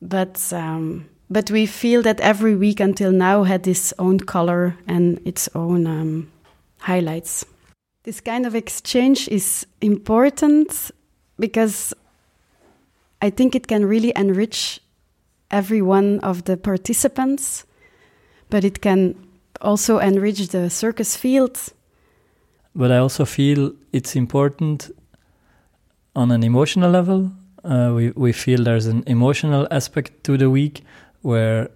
But 0.00 0.52
um, 0.52 1.06
but 1.30 1.50
we 1.50 1.66
feel 1.66 2.02
that 2.02 2.20
every 2.20 2.54
week 2.54 2.80
until 2.80 3.12
now 3.12 3.44
had 3.44 3.66
its 3.66 3.92
own 3.98 4.18
color 4.20 4.76
and 4.86 5.20
its 5.24 5.48
own 5.54 5.86
um, 5.86 6.30
highlights. 6.78 7.44
This 8.04 8.20
kind 8.20 8.46
of 8.46 8.54
exchange 8.54 9.28
is 9.28 9.66
important 9.80 10.90
because 11.38 11.92
I 13.20 13.30
think 13.30 13.54
it 13.54 13.66
can 13.66 13.84
really 13.84 14.12
enrich 14.16 14.80
every 15.50 15.82
one 15.82 16.20
of 16.20 16.44
the 16.44 16.56
participants, 16.56 17.64
but 18.48 18.64
it 18.64 18.80
can 18.80 19.14
also 19.60 19.98
enrich 19.98 20.48
the 20.48 20.70
circus 20.70 21.16
field. 21.16 21.58
But 22.74 22.92
I 22.92 22.98
also 22.98 23.24
feel 23.24 23.72
it's 23.92 24.14
important 24.16 24.90
on 26.14 26.30
an 26.30 26.42
emotional 26.42 26.90
level. 26.90 27.32
Uh, 27.64 27.92
we, 27.94 28.10
we 28.10 28.32
feel 28.32 28.62
there's 28.62 28.86
an 28.86 29.02
emotional 29.06 29.66
aspect 29.70 30.24
to 30.24 30.38
the 30.38 30.48
week 30.48 30.84
where 31.22 31.70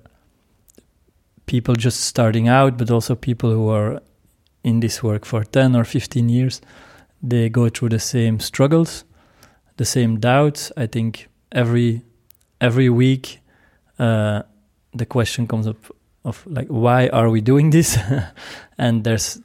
people 1.46 1.74
just 1.74 2.00
starting 2.00 2.48
out, 2.48 2.78
but 2.78 2.90
also 2.90 3.14
people 3.14 3.50
who 3.50 3.68
are 3.68 4.00
in 4.64 4.80
this 4.80 5.02
work 5.02 5.24
for 5.24 5.44
10 5.44 5.74
or 5.76 5.84
15 5.84 6.28
years, 6.28 6.60
they 7.22 7.48
go 7.48 7.68
through 7.68 7.90
the 7.90 7.98
same 7.98 8.40
struggles, 8.40 9.04
the 9.76 9.84
same 9.84 10.18
doubts. 10.20 10.72
I 10.76 10.86
think 10.86 11.28
every 11.52 12.02
every 12.60 12.88
week 12.88 13.40
uh, 13.98 14.42
the 14.94 15.06
question 15.06 15.46
comes 15.46 15.66
up 15.66 15.76
of 16.24 16.46
like 16.46 16.68
why 16.68 17.08
are 17.08 17.28
we 17.28 17.40
doing 17.40 17.70
this 17.70 17.98
and 18.78 19.04
there's 19.04 19.40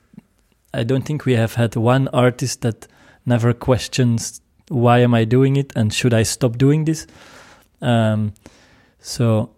i 0.73 0.83
don't 0.83 1.05
think 1.05 1.25
we 1.25 1.33
have 1.33 1.55
had 1.55 1.75
one 1.75 2.07
artist 2.09 2.61
that 2.61 2.87
never 3.25 3.53
questions 3.53 4.41
why 4.69 4.99
am 4.99 5.13
i 5.13 5.23
doing 5.23 5.55
it 5.55 5.73
and 5.75 5.93
should 5.93 6.13
i 6.13 6.23
stop 6.23 6.57
doing 6.57 6.85
this 6.85 7.07
um, 7.81 8.33
so 8.99 9.49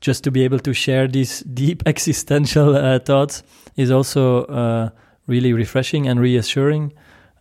just 0.00 0.24
to 0.24 0.30
be 0.30 0.44
able 0.44 0.58
to 0.60 0.72
share 0.72 1.08
these 1.08 1.40
deep 1.40 1.82
existential 1.86 2.76
uh, 2.76 2.98
thoughts 2.98 3.42
is 3.76 3.90
also 3.90 4.44
uh, 4.44 4.90
really 5.26 5.52
refreshing 5.52 6.08
and 6.08 6.20
reassuring 6.20 6.92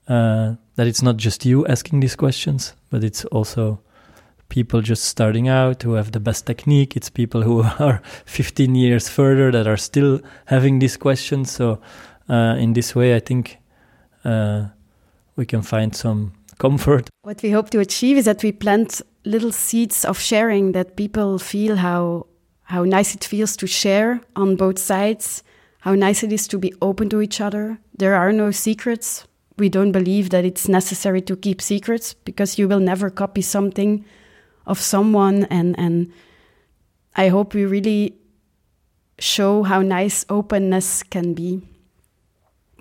uh, 0.07 0.55
that 0.75 0.87
it's 0.87 1.01
not 1.01 1.17
just 1.17 1.45
you 1.45 1.65
asking 1.67 1.99
these 1.99 2.15
questions, 2.15 2.73
but 2.89 3.03
it's 3.03 3.25
also 3.25 3.79
people 4.49 4.81
just 4.81 5.03
starting 5.03 5.47
out 5.47 5.83
who 5.83 5.93
have 5.93 6.11
the 6.11 6.19
best 6.19 6.45
technique. 6.45 6.95
It's 6.95 7.09
people 7.09 7.41
who 7.41 7.61
are 7.79 8.01
15 8.25 8.75
years 8.75 9.09
further 9.09 9.51
that 9.51 9.67
are 9.67 9.77
still 9.77 10.21
having 10.45 10.79
these 10.79 10.97
questions. 10.97 11.51
So, 11.51 11.81
uh, 12.29 12.55
in 12.57 12.73
this 12.73 12.95
way, 12.95 13.15
I 13.15 13.19
think 13.19 13.57
uh, 14.23 14.65
we 15.35 15.45
can 15.45 15.61
find 15.61 15.95
some 15.95 16.33
comfort. 16.57 17.09
What 17.21 17.41
we 17.41 17.51
hope 17.51 17.69
to 17.71 17.79
achieve 17.79 18.17
is 18.17 18.25
that 18.25 18.43
we 18.43 18.51
plant 18.51 19.01
little 19.25 19.51
seeds 19.51 20.05
of 20.05 20.19
sharing 20.19 20.71
that 20.71 20.95
people 20.95 21.37
feel 21.39 21.75
how 21.75 22.27
how 22.67 22.83
nice 22.83 23.15
it 23.15 23.23
feels 23.23 23.55
to 23.55 23.65
share 23.65 24.19
on 24.35 24.57
both 24.57 24.77
sides, 24.77 25.41
how 25.79 25.95
nice 25.95 26.21
it 26.21 26.33
is 26.33 26.47
to 26.49 26.57
be 26.57 26.73
open 26.81 27.09
to 27.09 27.21
each 27.21 27.39
other. 27.39 27.79
There 27.97 28.13
are 28.13 28.33
no 28.33 28.51
secrets. 28.51 29.25
We 29.57 29.69
don't 29.69 29.93
believe 29.93 30.31
that 30.31 30.43
it's 30.43 30.67
necessary 30.67 31.21
to 31.21 31.37
keep 31.37 31.61
secrets 31.61 32.13
because 32.13 32.59
you 32.59 32.67
will 32.67 32.81
never 32.81 33.09
copy 33.09 33.41
something 33.41 34.03
of 34.65 34.81
someone 34.81 35.45
and 35.45 35.79
and 35.79 36.11
I 37.15 37.29
hope 37.29 37.53
we 37.53 37.65
really 37.65 38.15
show 39.17 39.63
how 39.63 39.81
nice 39.81 40.25
openness 40.29 41.03
can 41.03 41.33
be 41.33 41.61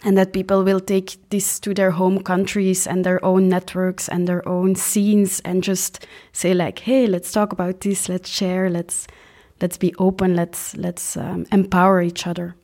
and 0.05 0.19
that 0.19 0.33
people 0.33 0.65
will 0.65 0.81
take 0.81 1.17
this 1.31 1.61
to 1.61 1.73
their 1.73 1.93
home 1.93 2.23
countries 2.23 2.87
and 2.89 3.05
their 3.05 3.25
own 3.25 3.49
networks 3.49 4.09
and 4.09 4.27
their 4.27 4.47
own 4.47 4.75
scenes 4.75 5.41
and 5.45 5.63
just 5.63 6.05
say 6.33 6.53
like 6.53 6.81
hey 6.81 7.07
let's 7.07 7.31
talk 7.31 7.53
about 7.53 7.81
this 7.81 8.09
let's 8.09 8.29
share 8.29 8.69
let's 8.69 9.07
let's 9.61 9.77
be 9.79 9.95
open 9.99 10.35
let's 10.35 10.77
let's 10.77 11.17
um, 11.17 11.47
empower 11.53 12.03
each 12.03 12.27
other 12.27 12.55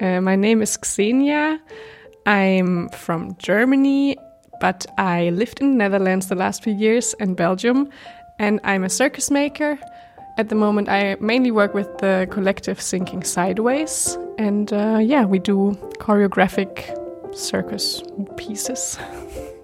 uh, 0.00 0.20
my 0.20 0.36
name 0.36 0.62
is 0.62 0.78
xenia 0.84 1.60
i'm 2.26 2.88
from 2.90 3.36
germany 3.38 4.16
but 4.60 4.86
I 4.96 5.30
lived 5.30 5.60
in 5.60 5.72
the 5.72 5.76
Netherlands 5.76 6.28
the 6.28 6.34
last 6.34 6.62
few 6.62 6.72
years 6.74 7.14
and 7.20 7.36
Belgium, 7.36 7.90
and 8.38 8.60
I'm 8.64 8.84
a 8.84 8.88
circus 8.88 9.30
maker. 9.30 9.78
At 10.38 10.48
the 10.48 10.54
moment, 10.54 10.88
I 10.88 11.16
mainly 11.20 11.50
work 11.50 11.74
with 11.74 11.98
the 11.98 12.26
collective 12.30 12.80
Sinking 12.80 13.24
Sideways, 13.24 14.16
and 14.38 14.72
uh, 14.72 15.00
yeah, 15.02 15.24
we 15.24 15.38
do 15.38 15.72
choreographic 15.98 16.96
circus 17.36 18.02
pieces. 18.36 18.98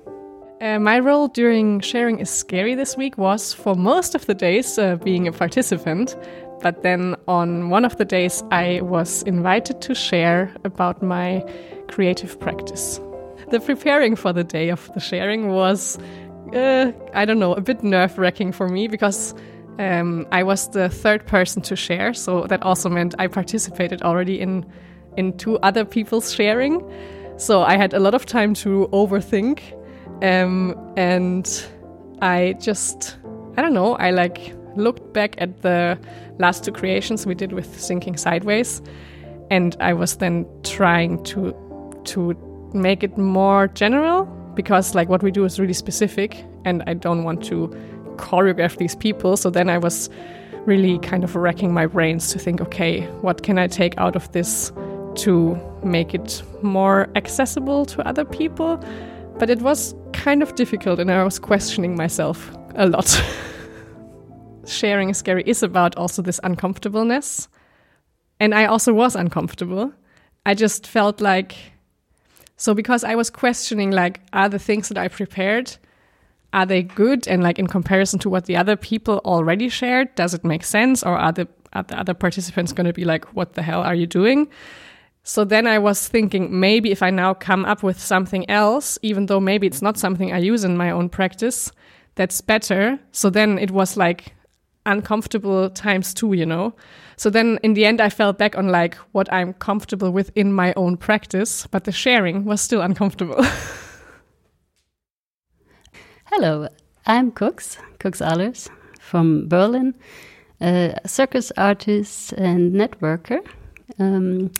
Uh, 0.61 0.79
my 0.79 0.99
role 0.99 1.27
during 1.27 1.81
Sharing 1.81 2.19
is 2.19 2.29
Scary 2.29 2.75
this 2.75 2.95
week 2.95 3.17
was 3.17 3.55
for 3.55 3.75
most 3.75 4.15
of 4.15 4.27
the 4.27 4.35
days 4.35 4.79
uh, 4.79 4.97
being 4.97 5.27
a 5.27 5.33
participant, 5.33 6.15
but 6.61 6.83
then 6.83 7.17
on 7.27 7.71
one 7.71 7.87
of 7.87 7.97
the 7.97 8.05
days 8.05 8.43
I 8.51 8.83
was 8.83 9.23
invited 9.23 9.81
to 9.81 9.95
share 9.95 10.55
about 10.65 11.03
my 11.03 11.43
creative 11.89 12.39
practice. 12.39 13.01
The 13.51 13.59
preparing 13.59 14.17
for 14.17 14.35
the 14.35 14.45
day 14.45 14.69
of 14.69 14.93
the 14.93 15.01
sharing 15.01 15.49
was, 15.49 15.99
uh, 16.55 16.93
I 17.15 17.25
don't 17.25 17.39
know, 17.39 17.55
a 17.55 17.63
bit 17.63 17.83
nerve 17.83 18.19
wracking 18.19 18.53
for 18.53 18.69
me 18.69 18.87
because 18.87 19.35
um, 19.79 20.27
I 20.31 20.43
was 20.43 20.69
the 20.69 20.91
third 20.91 21.27
person 21.27 21.63
to 21.63 21.75
share, 21.75 22.13
so 22.13 22.43
that 22.49 22.63
also 22.63 22.91
meant 22.91 23.15
I 23.19 23.29
participated 23.29 24.03
already 24.03 24.39
in 24.39 24.67
in 25.17 25.39
two 25.39 25.59
other 25.61 25.87
people's 25.87 26.35
sharing. 26.35 26.85
So 27.39 27.63
I 27.63 27.79
had 27.79 27.95
a 27.95 27.99
lot 27.99 28.15
of 28.15 28.27
time 28.27 28.53
to 28.57 28.91
overthink 28.93 29.61
um, 30.23 30.75
and 30.97 31.65
I 32.23 32.55
just, 32.61 33.17
I 33.57 33.63
don't 33.63 33.75
know, 33.75 33.95
I 33.97 34.11
like 34.11 34.55
looked 34.77 35.13
back 35.13 35.35
at 35.39 35.63
the 35.63 35.99
last 36.39 36.65
two 36.65 36.73
creations 36.73 37.27
we 37.27 37.35
did 37.35 37.53
with 37.53 37.81
Sinking 37.81 38.17
Sideways, 38.17 38.83
and 39.51 39.77
I 39.81 39.93
was 39.93 40.17
then 40.17 40.47
trying 40.63 41.23
to 41.25 41.55
to 42.05 42.35
make 42.73 43.03
it 43.03 43.19
more 43.19 43.69
general 43.69 44.25
because 44.55 44.95
like 44.95 45.09
what 45.09 45.23
we 45.23 45.31
do 45.31 45.45
is 45.45 45.59
really 45.59 45.73
specific, 45.73 46.45
and 46.65 46.83
I 46.87 46.95
don't 46.95 47.25
want 47.25 47.45
to 47.45 47.69
choreograph 48.17 48.77
these 48.77 48.95
people. 48.97 49.37
So 49.37 49.51
then 49.51 49.69
I 49.69 49.79
was 49.79 50.11
really 50.67 50.99
kind 50.99 51.25
of 51.25 51.35
racking 51.35 51.73
my 51.73 51.87
brains 51.87 52.33
to 52.33 52.39
think, 52.39 52.61
okay, 52.61 53.07
what 53.23 53.43
can 53.43 53.59
I 53.59 53.67
take 53.67 53.97
out 53.97 54.15
of 54.15 54.31
this 54.33 54.73
to 55.17 55.59
make 55.83 56.15
it 56.15 56.43
more 56.63 57.09
accessible 57.17 57.87
to 57.87 58.07
other 58.07 58.25
people? 58.25 58.79
But 59.41 59.49
it 59.49 59.63
was 59.63 59.95
kind 60.13 60.43
of 60.43 60.55
difficult 60.55 61.01
and 61.01 61.11
I 61.11 61.25
was 61.25 61.39
questioning 61.39 61.97
myself 61.97 62.55
a 62.75 62.87
lot. 62.87 63.09
Sharing 64.67 65.09
a 65.09 65.15
Scary 65.15 65.43
is 65.47 65.63
about 65.63 65.97
also 65.97 66.21
this 66.21 66.39
uncomfortableness. 66.45 67.49
And 68.39 68.55
I 68.55 68.67
also 68.67 68.93
was 68.93 69.17
uncomfortable. 69.17 69.95
I 70.45 70.53
just 70.53 70.87
felt 70.87 71.23
like 71.23 71.57
so 72.59 72.75
because 72.75 73.03
I 73.03 73.15
was 73.15 73.31
questioning 73.31 73.93
like 73.93 74.21
are 74.35 74.51
the 74.51 74.59
things 74.59 74.91
that 74.91 74.99
I 74.99 75.09
prepared 75.09 75.75
are 76.53 76.67
they 76.67 76.83
good 76.83 77.27
and 77.27 77.43
like 77.43 77.59
in 77.59 77.67
comparison 77.67 78.19
to 78.19 78.29
what 78.29 78.45
the 78.45 78.59
other 78.59 78.77
people 78.77 79.23
already 79.25 79.71
shared 79.71 80.15
does 80.17 80.35
it 80.35 80.45
make 80.45 80.65
sense 80.65 81.03
or 81.03 81.17
are 81.17 81.33
the 81.33 81.49
are 81.73 81.85
the 81.85 81.99
other 81.99 82.13
participants 82.13 82.75
going 82.75 82.87
to 82.87 82.93
be 82.93 83.07
like 83.07 83.25
what 83.35 83.55
the 83.55 83.63
hell 83.63 83.81
are 83.81 83.95
you 83.95 84.07
doing? 84.07 84.49
So 85.23 85.45
then 85.45 85.67
I 85.67 85.79
was 85.79 86.09
thinking 86.09 86.59
maybe 86.59 86.91
if 86.91 87.03
I 87.03 87.11
now 87.11 87.35
come 87.35 87.65
up 87.65 87.83
with 87.83 88.01
something 88.01 88.49
else, 88.49 88.99
even 89.03 89.27
though 89.27 89.41
maybe 89.41 89.67
it's 89.67 89.83
not 89.83 89.99
something 89.99 90.33
I 90.33 90.39
use 90.39 90.65
in 90.65 90.77
my 90.77 90.91
own 90.91 91.09
practice, 91.09 91.71
that's 92.15 92.41
better. 92.41 92.99
So 93.13 93.31
then 93.31 93.59
it 93.59 93.71
was 93.71 93.97
like 93.97 94.35
uncomfortable 94.87 95.71
times 95.71 96.15
two, 96.15 96.33
you 96.33 96.47
know? 96.47 96.75
So 97.17 97.29
then 97.31 97.59
in 97.63 97.75
the 97.75 97.85
end, 97.85 98.01
I 98.01 98.09
fell 98.09 98.33
back 98.33 98.57
on 98.57 98.69
like 98.69 98.95
what 99.13 99.31
I'm 99.33 99.53
comfortable 99.55 100.11
with 100.11 100.31
in 100.35 100.53
my 100.53 100.73
own 100.75 100.97
practice, 100.97 101.67
but 101.67 101.85
the 101.85 101.93
sharing 101.93 102.45
was 102.45 102.61
still 102.61 102.81
uncomfortable. 102.81 103.45
Hello, 106.25 106.69
I'm 107.07 107.31
Cooks, 107.31 107.77
Cooks 107.99 108.23
Allers 108.23 108.71
from 109.01 109.49
Berlin, 109.49 109.95
a 110.61 110.95
circus 111.07 111.53
artist 111.57 112.33
and 112.35 112.73
networker. 112.73 113.47
Um, 113.99 114.53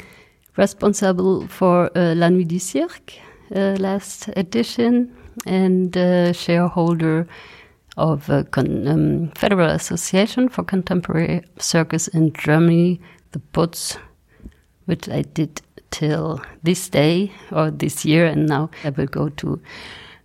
responsible 0.57 1.47
for 1.49 1.91
uh, 1.97 2.15
La 2.15 2.29
Nuit 2.29 2.47
du 2.47 2.59
Cirque, 2.59 3.21
uh, 3.55 3.77
last 3.79 4.29
edition, 4.37 5.15
and 5.47 5.97
uh, 5.97 6.33
shareholder 6.33 7.27
of 7.97 8.29
a 8.31 8.47
um, 8.57 9.31
Federal 9.35 9.71
Association 9.71 10.49
for 10.49 10.65
Contemporary 10.65 11.43
Circus 11.59 12.09
in 12.09 12.33
Germany, 12.33 13.01
the 13.33 13.41
PUTZ, 13.53 13.99
which 14.87 15.09
I 15.09 15.23
did 15.23 15.61
till 15.91 16.41
this 16.63 16.89
day 16.89 17.33
or 17.51 17.71
this 17.71 18.05
year, 18.05 18.27
and 18.27 18.47
now 18.47 18.71
I 18.85 18.91
will 18.91 19.07
go 19.07 19.29
to 19.29 19.61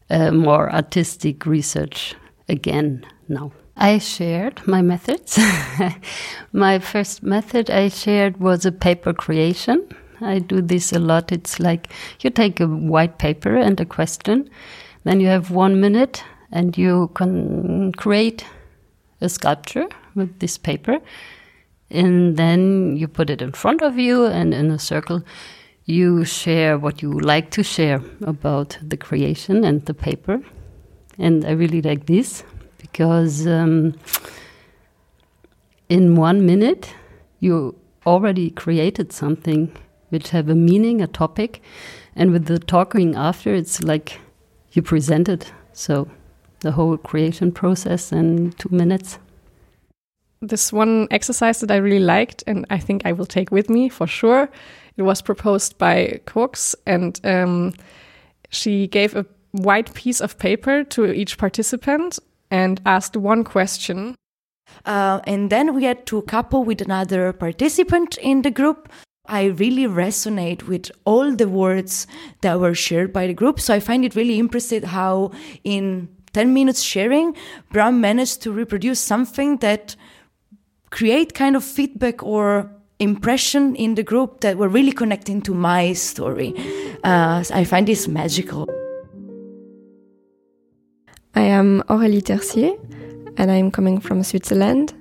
uh, 0.09 0.31
more 0.31 0.71
artistic 0.71 1.45
research 1.45 2.15
again 2.47 3.05
now. 3.27 3.51
I 3.77 3.97
shared 3.97 4.65
my 4.67 4.81
methods. 4.81 5.37
my 6.53 6.79
first 6.79 7.23
method 7.23 7.69
I 7.69 7.89
shared 7.89 8.37
was 8.39 8.65
a 8.65 8.71
paper 8.71 9.11
creation 9.11 9.85
I 10.21 10.39
do 10.39 10.61
this 10.61 10.93
a 10.93 10.99
lot. 10.99 11.31
It's 11.31 11.59
like 11.59 11.89
you 12.21 12.29
take 12.29 12.59
a 12.59 12.67
white 12.67 13.17
paper 13.17 13.55
and 13.55 13.79
a 13.79 13.85
question, 13.85 14.49
then 15.03 15.19
you 15.19 15.27
have 15.27 15.51
one 15.51 15.79
minute 15.79 16.23
and 16.51 16.77
you 16.77 17.11
can 17.13 17.91
create 17.93 18.45
a 19.21 19.29
sculpture 19.29 19.87
with 20.15 20.39
this 20.39 20.57
paper. 20.57 20.99
And 21.89 22.37
then 22.37 22.97
you 22.97 23.07
put 23.07 23.29
it 23.29 23.41
in 23.41 23.51
front 23.51 23.83
of 23.83 23.99
you, 23.99 24.25
and 24.25 24.53
in 24.53 24.71
a 24.71 24.79
circle, 24.79 25.21
you 25.85 26.25
share 26.25 26.79
what 26.79 27.01
you 27.03 27.11
like 27.11 27.51
to 27.51 27.63
share 27.63 28.01
about 28.23 28.77
the 28.81 28.97
creation 28.97 29.63
and 29.63 29.85
the 29.85 29.93
paper. 29.93 30.41
And 31.19 31.45
I 31.45 31.51
really 31.51 31.81
like 31.81 32.07
this 32.07 32.43
because 32.79 33.45
um, 33.45 33.93
in 35.87 36.15
one 36.15 36.45
minute, 36.45 36.93
you 37.39 37.75
already 38.05 38.49
created 38.49 39.13
something 39.13 39.71
which 40.09 40.29
have 40.29 40.49
a 40.49 40.55
meaning, 40.55 41.01
a 41.01 41.07
topic, 41.07 41.61
and 42.15 42.31
with 42.31 42.45
the 42.45 42.59
talking 42.59 43.15
after, 43.15 43.53
it's 43.53 43.83
like 43.83 44.19
you 44.71 44.81
present 44.81 45.29
it. 45.29 45.51
So 45.73 46.09
the 46.61 46.71
whole 46.71 46.97
creation 46.97 47.51
process 47.51 48.11
in 48.11 48.51
two 48.53 48.69
minutes. 48.69 49.19
This 50.41 50.71
one 50.73 51.07
exercise 51.11 51.59
that 51.61 51.71
I 51.71 51.77
really 51.77 52.03
liked, 52.03 52.43
and 52.47 52.65
I 52.69 52.79
think 52.79 53.05
I 53.05 53.11
will 53.11 53.25
take 53.25 53.51
with 53.51 53.69
me 53.69 53.89
for 53.89 54.07
sure. 54.07 54.49
It 54.97 55.01
was 55.01 55.21
proposed 55.21 55.77
by 55.77 56.21
Cooks, 56.25 56.75
and 56.85 57.19
um, 57.23 57.73
she 58.49 58.87
gave 58.87 59.15
a 59.15 59.25
white 59.51 59.93
piece 59.93 60.21
of 60.21 60.37
paper 60.37 60.83
to 60.83 61.11
each 61.11 61.37
participant 61.37 62.19
and 62.51 62.81
asked 62.85 63.17
one 63.17 63.43
question. 63.43 64.15
Uh, 64.85 65.19
and 65.25 65.49
then 65.49 65.73
we 65.73 65.83
had 65.83 66.05
to 66.07 66.21
couple 66.23 66.63
with 66.63 66.81
another 66.81 67.33
participant 67.33 68.17
in 68.17 68.41
the 68.41 68.51
group 68.51 68.89
I 69.27 69.45
really 69.45 69.83
resonate 69.83 70.63
with 70.63 70.91
all 71.05 71.35
the 71.35 71.47
words 71.47 72.07
that 72.41 72.59
were 72.59 72.73
shared 72.73 73.11
by 73.11 73.27
the 73.27 73.33
group. 73.33 73.59
So 73.59 73.73
I 73.73 73.79
find 73.79 74.05
it 74.05 74.15
really 74.15 74.39
impressive 74.39 74.83
how 74.83 75.31
in 75.63 76.09
10 76.33 76.53
minutes 76.53 76.81
sharing, 76.81 77.35
Bram 77.71 78.01
managed 78.01 78.41
to 78.41 78.51
reproduce 78.51 78.99
something 78.99 79.57
that 79.57 79.95
create 80.89 81.33
kind 81.33 81.55
of 81.55 81.63
feedback 81.63 82.23
or 82.23 82.69
impression 82.99 83.75
in 83.75 83.95
the 83.95 84.03
group 84.03 84.41
that 84.41 84.57
were 84.57 84.69
really 84.69 84.91
connecting 84.91 85.41
to 85.41 85.53
my 85.53 85.93
story. 85.93 86.53
Uh, 87.03 87.43
I 87.53 87.63
find 87.63 87.87
this 87.87 88.07
magical. 88.07 88.67
I 91.35 91.41
am 91.41 91.83
Aurélie 91.89 92.23
Tercier 92.23 92.73
and 93.37 93.51
I'm 93.51 93.71
coming 93.71 93.99
from 93.99 94.23
Switzerland. 94.23 94.93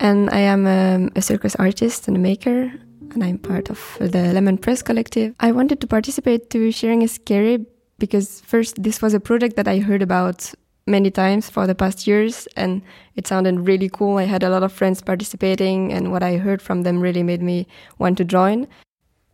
And 0.00 0.28
I 0.30 0.40
am 0.40 0.66
um, 0.66 1.10
a 1.14 1.22
circus 1.22 1.54
artist 1.56 2.08
and 2.08 2.16
a 2.16 2.20
maker 2.20 2.72
and 3.14 3.24
I'm 3.24 3.38
part 3.38 3.70
of 3.70 3.96
the 4.00 4.32
Lemon 4.32 4.58
Press 4.58 4.82
Collective. 4.82 5.34
I 5.40 5.52
wanted 5.52 5.80
to 5.80 5.86
participate 5.86 6.50
to 6.50 6.70
Sharing 6.72 7.02
is 7.02 7.12
Scary 7.12 7.64
because 7.98 8.40
first, 8.40 8.82
this 8.82 9.00
was 9.00 9.14
a 9.14 9.20
project 9.20 9.56
that 9.56 9.68
I 9.68 9.78
heard 9.78 10.02
about 10.02 10.52
many 10.86 11.10
times 11.10 11.48
for 11.48 11.66
the 11.66 11.74
past 11.74 12.06
years 12.06 12.46
and 12.56 12.82
it 13.16 13.26
sounded 13.26 13.60
really 13.60 13.88
cool. 13.88 14.18
I 14.18 14.24
had 14.24 14.42
a 14.42 14.50
lot 14.50 14.62
of 14.62 14.72
friends 14.72 15.00
participating 15.00 15.92
and 15.92 16.12
what 16.12 16.22
I 16.22 16.36
heard 16.36 16.60
from 16.60 16.82
them 16.82 17.00
really 17.00 17.22
made 17.22 17.42
me 17.42 17.66
want 17.98 18.18
to 18.18 18.24
join. 18.24 18.66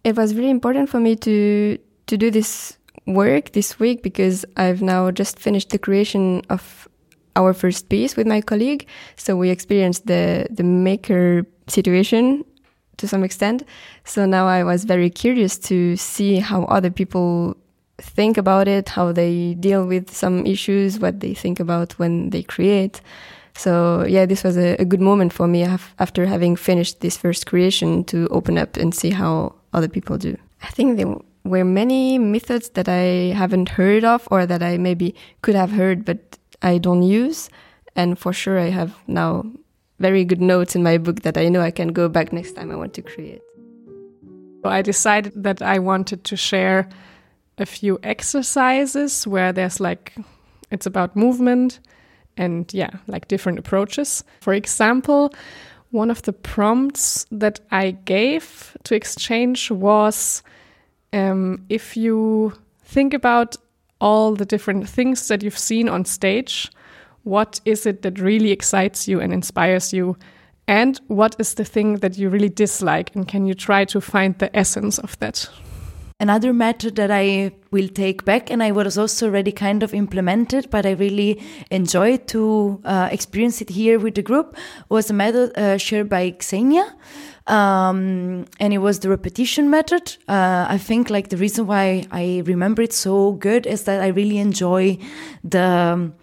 It 0.05 0.17
was 0.17 0.35
really 0.35 0.51
important 0.51 0.89
for 0.89 1.01
me 1.01 1.17
to 1.17 1.79
to 2.07 2.17
do 2.17 2.31
this 2.31 2.77
work 3.07 3.53
this 3.53 3.79
week 3.79 4.03
because 4.03 4.45
I've 4.57 4.83
now 4.83 5.11
just 5.11 5.39
finished 5.39 5.71
the 5.71 5.79
creation 5.79 6.43
of 6.51 6.89
our 7.37 7.53
first 7.53 7.89
piece 7.89 8.17
with 8.17 8.27
my 8.27 8.41
colleague. 8.41 8.87
So 9.17 9.37
we 9.37 9.51
experienced 9.51 10.07
the 10.07 10.47
the 10.51 10.65
maker 10.65 11.47
situation 11.67 12.45
to 13.01 13.09
some 13.09 13.25
extent. 13.25 13.65
So 14.05 14.27
now 14.27 14.47
I 14.47 14.63
was 14.63 14.85
very 14.85 15.11
curious 15.11 15.59
to 15.71 15.97
see 15.97 16.37
how 16.37 16.65
other 16.65 16.91
people 16.91 17.57
think 17.99 18.39
about 18.39 18.69
it, 18.69 18.91
how 18.91 19.13
they 19.13 19.55
deal 19.55 19.87
with 19.87 20.11
some 20.11 20.47
issues, 20.47 20.99
what 20.99 21.21
they 21.21 21.35
think 21.35 21.61
about 21.61 21.99
when 21.99 22.31
they 22.31 22.43
create. 22.43 23.01
So 23.55 24.05
yeah, 24.07 24.27
this 24.27 24.45
was 24.45 24.57
a, 24.57 24.77
a 24.79 24.85
good 24.85 25.01
moment 25.01 25.33
for 25.33 25.47
me 25.49 25.65
after 25.99 26.27
having 26.27 26.57
finished 26.57 27.01
this 27.01 27.17
first 27.17 27.47
creation 27.47 28.05
to 28.05 28.29
open 28.29 28.57
up 28.57 28.77
and 28.77 28.95
see 28.95 29.11
how 29.11 29.55
other 29.73 29.89
people 29.89 30.17
do. 30.19 30.37
I 30.63 30.69
think 30.69 30.97
there 30.97 31.15
were 31.45 31.65
many 31.65 32.19
methods 32.19 32.71
that 32.71 32.89
I 32.89 33.35
haven't 33.35 33.71
heard 33.71 34.05
of 34.05 34.29
or 34.31 34.47
that 34.47 34.63
I 34.63 34.79
maybe 34.79 35.15
could 35.43 35.55
have 35.55 35.73
heard 35.73 36.05
but 36.05 36.39
I 36.63 36.79
don't 36.79 37.03
use. 37.03 37.51
And 37.97 38.19
for 38.19 38.33
sure, 38.33 38.59
I 38.59 38.71
have 38.71 38.95
now 39.07 39.45
very 40.01 40.25
good 40.25 40.41
notes 40.41 40.75
in 40.75 40.83
my 40.83 40.99
book 40.99 41.23
that 41.23 41.37
I 41.37 41.49
know 41.49 41.61
I 41.61 41.71
can 41.71 41.89
go 41.89 42.09
back 42.09 42.33
next 42.33 42.53
time 42.53 42.73
I 42.73 42.77
want 42.77 42.95
to 42.95 43.03
create. 43.03 43.43
So 44.63 44.69
I 44.69 44.83
decided 44.83 45.33
that 45.37 45.63
I 45.63 45.79
wanted 45.79 46.25
to 46.25 46.37
share 46.37 46.89
a 47.59 47.67
few 47.67 47.99
exercises 48.03 49.27
where 49.27 49.53
there's 49.53 49.79
like, 49.79 50.15
it's 50.71 50.87
about 50.87 51.17
movement 51.17 51.81
and 52.37 52.73
yeah, 52.73 52.91
like 53.07 53.29
different 53.29 53.59
approaches. 53.59 54.25
For 54.41 54.55
example, 54.55 55.33
one 55.91 56.11
of 56.11 56.23
the 56.23 56.33
prompts 56.33 57.27
that 57.31 57.61
I 57.71 57.91
gave 57.91 58.77
to 58.85 58.95
exchange 58.95 59.71
was 59.71 60.43
um, 61.13 61.65
if 61.69 61.97
you 61.97 62.55
think 62.85 63.13
about 63.13 63.57
all 64.01 64.35
the 64.35 64.47
different 64.47 64.89
things 64.89 65.29
that 65.29 65.43
you've 65.43 65.59
seen 65.59 65.89
on 65.89 66.05
stage, 66.05 66.71
what 67.25 67.61
is 67.65 67.87
it 67.87 68.03
that 68.03 68.19
really 68.19 68.51
excites 68.51 69.09
you 69.09 69.21
and 69.21 69.33
inspires 69.33 69.93
you? 69.93 70.17
And 70.67 71.01
what 71.09 71.37
is 71.39 71.55
the 71.55 71.65
thing 71.65 71.97
that 71.97 72.17
you 72.17 72.29
really 72.29 72.49
dislike? 72.49 73.15
And 73.15 73.27
can 73.27 73.47
you 73.47 73.55
try 73.55 73.85
to 73.87 74.01
find 74.01 74.39
the 74.39 74.55
essence 74.57 74.99
of 74.99 75.19
that? 75.19 75.49
Another 76.21 76.53
method 76.53 76.97
that 76.97 77.11
I 77.11 77.51
will 77.71 77.89
take 77.89 78.27
back, 78.27 78.51
and 78.51 78.63
I 78.63 78.73
was 78.73 78.99
also 78.99 79.27
already 79.27 79.53
kind 79.53 79.83
of 79.83 79.95
implemented, 79.95 80.69
but 80.69 80.85
I 80.85 80.91
really 80.91 81.43
enjoyed 81.71 82.27
to 82.29 82.79
uh, 82.85 83.09
experience 83.11 83.63
it 83.63 83.71
here 83.71 83.99
with 83.99 84.17
the 84.17 84.23
group, 84.23 84.55
was 84.91 85.09
a 85.09 85.15
method 85.15 85.57
uh, 85.57 85.79
shared 85.79 86.11
by 86.11 86.37
Xenia. 86.43 86.95
Um, 87.47 88.45
and 88.61 88.75
it 88.75 88.79
was 88.79 89.01
the 89.01 89.09
repetition 89.09 89.71
method. 89.71 90.15
Uh, 90.29 90.67
I 90.69 90.77
think 90.77 91.09
like 91.09 91.31
the 91.31 91.39
reason 91.39 91.67
why 91.67 92.05
I 92.11 92.43
remember 92.45 92.83
it 92.83 92.93
so 92.93 93.33
good 93.33 93.67
is 93.67 93.85
that 93.85 94.03
I 94.03 94.09
really 94.09 94.37
enjoy 94.37 94.99
the 95.43 95.63
um, 95.63 96.15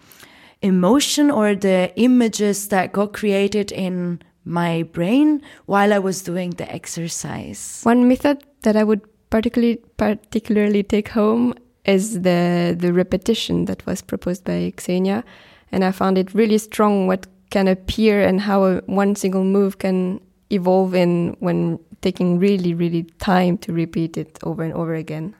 emotion 0.62 1.30
or 1.30 1.54
the 1.54 1.92
images 1.96 2.68
that 2.68 2.92
got 2.92 3.12
created 3.12 3.72
in 3.72 4.20
my 4.44 4.82
brain 4.82 5.42
while 5.66 5.92
I 5.92 5.98
was 5.98 6.22
doing 6.22 6.50
the 6.50 6.70
exercise. 6.72 7.80
One 7.84 8.08
method 8.08 8.42
that 8.62 8.76
I 8.76 8.84
would 8.84 9.02
particularly 9.30 9.76
particularly 9.96 10.82
take 10.82 11.08
home 11.08 11.54
is 11.84 12.22
the 12.22 12.74
the 12.78 12.92
repetition 12.92 13.66
that 13.66 13.84
was 13.86 14.02
proposed 14.02 14.44
by 14.44 14.72
Xenia, 14.80 15.24
and 15.70 15.84
I 15.84 15.92
found 15.92 16.18
it 16.18 16.34
really 16.34 16.58
strong. 16.58 17.06
What 17.06 17.26
can 17.50 17.68
appear 17.68 18.22
and 18.22 18.40
how 18.40 18.64
a, 18.64 18.76
one 18.86 19.16
single 19.16 19.44
move 19.44 19.78
can 19.78 20.20
evolve 20.50 20.94
in 20.94 21.36
when 21.40 21.78
taking 22.00 22.38
really 22.38 22.74
really 22.74 23.04
time 23.18 23.58
to 23.58 23.72
repeat 23.72 24.16
it 24.16 24.38
over 24.42 24.62
and 24.62 24.72
over 24.72 24.94
again. 24.94 25.34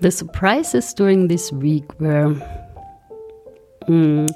The 0.00 0.10
surprises 0.10 0.92
during 0.94 1.28
this 1.28 1.52
week 1.52 1.84
were 2.00 2.34
mm, 3.88 4.28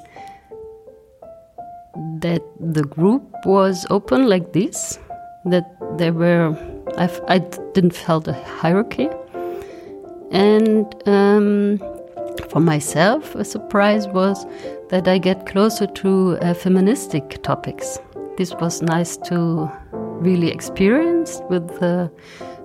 that 2.21 2.43
the 2.61 2.85
group 2.85 3.23
was 3.45 3.87
open 3.91 4.29
like 4.29 4.53
this, 4.53 4.99
that 5.47 5.65
there 5.99 6.13
were, 6.13 6.57
I've, 6.97 7.21
I 7.29 7.39
didn't 7.75 7.95
felt 7.95 8.29
a 8.29 8.33
hierarchy. 8.33 9.09
And 10.31 10.87
um, 11.07 11.79
for 12.51 12.61
myself, 12.61 13.35
a 13.35 13.45
surprise 13.45 14.09
was 14.09 14.45
that 14.89 15.09
I 15.09 15.19
get 15.19 15.47
closer 15.47 15.87
to 15.87 16.39
uh, 16.41 16.55
feministic 16.55 17.43
topics. 17.43 17.99
This 18.37 18.53
was 18.55 18.83
nice 18.83 19.17
to 19.29 19.71
really 19.93 20.51
experience 20.51 21.41
with 21.49 21.83
uh, 21.83 22.09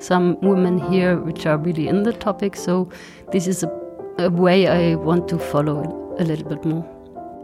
some 0.02 0.40
women 0.42 0.80
here 0.92 1.18
which 1.18 1.46
are 1.46 1.58
really 1.58 1.88
in 1.88 2.04
the 2.04 2.14
topic. 2.14 2.56
So 2.56 2.90
this 3.32 3.48
is 3.48 3.64
a, 3.64 3.70
a 4.18 4.30
way 4.30 4.68
I 4.68 4.96
want 4.96 5.28
to 5.30 5.40
follow 5.40 6.16
a 6.20 6.24
little 6.24 6.48
bit 6.48 6.66
more. 6.66 6.86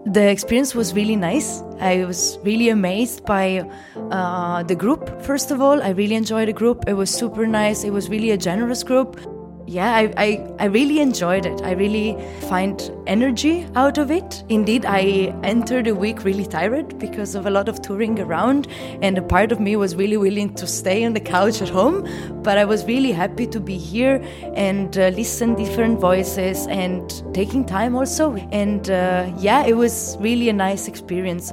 The 0.06 0.30
experience 0.30 0.74
was 0.74 0.94
really 0.94 1.18
nice. 1.18 1.62
I 1.80 2.06
was 2.06 2.40
really 2.44 2.70
amazed 2.70 3.26
by 3.26 3.70
uh, 4.10 4.64
the 4.64 4.76
group, 4.76 5.22
first 5.22 5.52
of 5.52 5.62
all. 5.62 5.84
I 5.84 5.90
really 5.90 6.16
enjoyed 6.16 6.48
the 6.48 6.54
group. 6.54 6.86
It 6.88 6.94
was 6.94 7.10
super 7.10 7.46
nice. 7.46 7.84
It 7.84 7.92
was 7.92 8.10
really 8.10 8.32
a 8.32 8.38
generous 8.38 8.84
group 8.84 9.20
yeah, 9.68 9.96
I, 9.96 10.14
I, 10.16 10.56
I, 10.60 10.66
really 10.66 11.02
enjoyed 11.02 11.46
it. 11.46 11.62
I 11.62 11.74
really 11.74 12.18
find 12.48 12.80
energy 13.06 13.68
out 13.76 13.98
of 13.98 14.10
it. 14.10 14.44
Indeed, 14.48 14.86
I 14.86 15.36
entered 15.44 15.86
the 15.86 15.94
week 15.94 16.24
really 16.24 16.46
tired 16.46 16.98
because 16.98 17.36
of 17.36 17.46
a 17.46 17.50
lot 17.50 17.68
of 17.68 17.82
touring 17.82 18.18
around, 18.20 18.68
and 19.02 19.18
a 19.18 19.22
part 19.22 19.52
of 19.52 19.60
me 19.60 19.76
was 19.76 19.96
really 19.96 20.16
willing 20.16 20.54
to 20.56 20.66
stay 20.66 21.04
on 21.06 21.14
the 21.14 21.20
couch 21.20 21.62
at 21.62 21.68
home. 21.68 22.08
But 22.44 22.58
I 22.58 22.64
was 22.64 22.86
really 22.86 23.12
happy 23.12 23.46
to 23.48 23.60
be 23.60 23.78
here 23.78 24.24
and 24.56 24.98
uh, 24.98 25.10
listen 25.10 25.54
different 25.56 26.00
voices 26.00 26.66
and 26.68 27.24
taking 27.34 27.66
time 27.66 27.94
also. 27.94 28.36
And 28.52 28.90
uh, 28.90 29.30
yeah, 29.38 29.66
it 29.66 29.76
was 29.76 30.16
really 30.22 30.48
a 30.48 30.54
nice 30.54 30.88
experience. 30.88 31.52